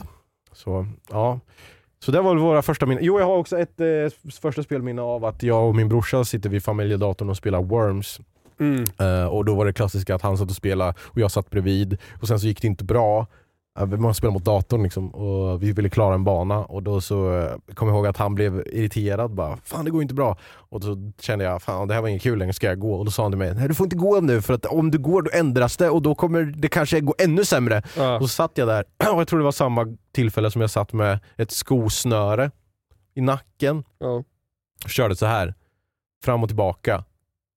[0.53, 1.41] Så, ja.
[2.05, 3.05] Så det var väl våra första minnen.
[3.05, 3.87] Jo, jag har också ett eh,
[4.43, 8.21] första spelminne av att jag och min brorsa sitter vid familjedatorn och spelar Worms.
[8.61, 8.85] Mm.
[8.99, 11.99] Eh, och då var det klassiska att han satt och spelade och jag satt bredvid.
[12.21, 13.27] Och sen så gick det inte bra.
[13.81, 17.75] Man spelade mot datorn liksom, och vi ville klara en bana och då så uh,
[17.75, 20.39] kom jag ihåg att han blev irriterad bara Fan det går inte bra.
[20.55, 22.95] Och så kände jag fan det här var inget kul längre, ska jag gå?
[22.95, 24.91] Och då sa han till mig Nej du får inte gå nu för att om
[24.91, 27.83] du går då ändras det och då kommer det kanske gå ännu sämre.
[27.97, 28.17] Ja.
[28.17, 30.93] Och så satt jag där, och jag tror det var samma tillfälle som jag satt
[30.93, 32.51] med ett skosnöre
[33.15, 34.23] i nacken Ja.
[34.85, 35.55] och körde så här
[36.25, 37.05] fram och tillbaka.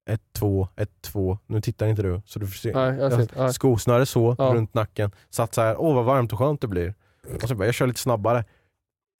[0.09, 1.37] Ett, två, ett, två.
[1.47, 2.71] Nu tittar inte du så du får se.
[2.73, 3.51] Nej, jag ser.
[3.51, 4.43] Skosnöre så, Ja.
[4.53, 5.11] runt nacken.
[5.29, 6.93] Satt så här, åh vad varmt och skönt det blir.
[7.43, 8.43] Och så bara, jag kör lite snabbare.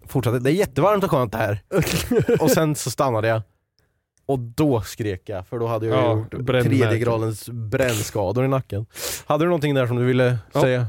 [0.07, 1.59] Fortsatte, det är jättevarmt och skönt det här.
[2.39, 3.41] och sen så stannade jag.
[4.25, 8.86] Och då skrek jag, för då hade jag Ja, gjort tredje gradens brännskador i nacken.
[9.25, 10.61] Hade du någonting där som du ville Ja.
[10.61, 10.86] säga?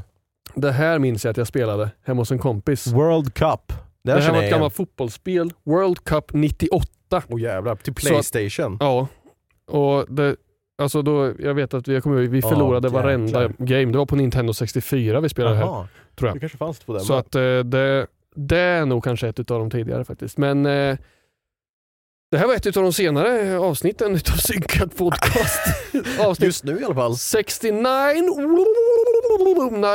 [0.55, 2.87] Det här minns jag att jag spelade hemma hos en kompis.
[2.87, 3.73] World Cup.
[4.03, 5.53] Det här känner var jag ett gammalt fotbollsspel.
[5.63, 7.23] World Cup 98.
[7.27, 8.77] Åh jävlar, till Så att- Playstation.
[8.79, 9.07] Ja.
[9.67, 10.35] Och det,
[10.77, 13.03] alltså då, jag vet att vi, kommer vi förlorade jäklar.
[13.03, 13.85] varenda game.
[13.91, 15.63] Det var på Nintendo 64 vi spelade här.
[15.63, 16.35] Jaha, tror jag.
[16.35, 17.01] det kanske fanns på den.
[17.01, 20.37] Så att eh, det, det är nog kanske ett av de tidigare faktiskt.
[20.37, 20.97] Men eh,
[22.31, 25.59] det här var ett av de senare avsnitten utav Synkad Podcast.
[26.19, 27.15] Avsnitt Just nu i alla fall.
[27.15, 27.81] 69.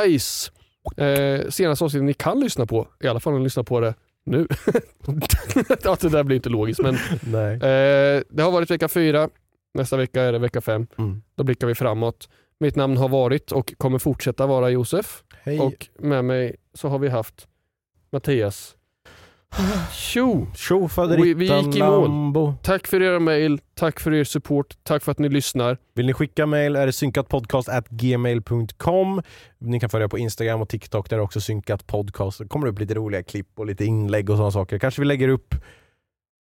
[0.05, 0.51] Nice.
[0.97, 3.93] Eh, senaste avsnittet ni kan lyssna på, i alla fall om ni lyssnar på det
[4.25, 4.47] nu.
[5.83, 7.53] ja, det där blir inte logiskt men Nej.
[7.53, 9.29] eh, det har varit vecka fyra.
[9.73, 10.87] Nästa vecka är det vecka fem.
[10.97, 11.21] Mm.
[11.35, 12.29] Då blickar vi framåt.
[12.59, 15.23] Mitt namn har varit och kommer fortsätta vara Josef.
[15.43, 15.59] Hej.
[15.59, 17.47] Och med mig så har vi haft
[18.11, 18.75] Mattias.
[19.91, 20.47] Tjo!
[20.55, 22.53] Tjo Vi- vi gick i mål.
[22.63, 25.77] Tack för era mejl, tack för er support, tack för att ni lyssnar.
[25.93, 29.21] Vill ni skicka mail är det synkatpodcast@gmail.com.
[29.57, 32.37] Ni kan följa på Instagram och TikTok där det är också synkat podcast.
[32.39, 34.79] Det kommer upp lite roliga klipp och lite inlägg och sådana saker.
[34.79, 35.55] Kanske vi lägger upp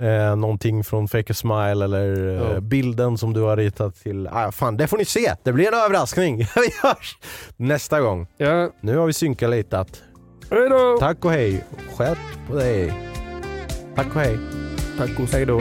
[0.01, 2.61] eh, någonting från Fake a Smile eller eh, Ja.
[2.61, 4.28] bilden som du har ritat till.
[4.32, 5.34] Ah, fan, det får ni se!
[5.42, 6.36] Det blir en överraskning.
[6.57, 7.18] vi hörs
[7.57, 8.26] nästa gång.
[8.36, 10.03] Ja, Nu har vi synkat litat.
[10.51, 10.96] hejdå!
[11.01, 11.64] Tack och hej.
[11.96, 12.92] Skärp på dig.
[13.96, 14.38] Tack och hej.
[14.98, 15.32] Tacos.
[15.32, 15.61] Hej då.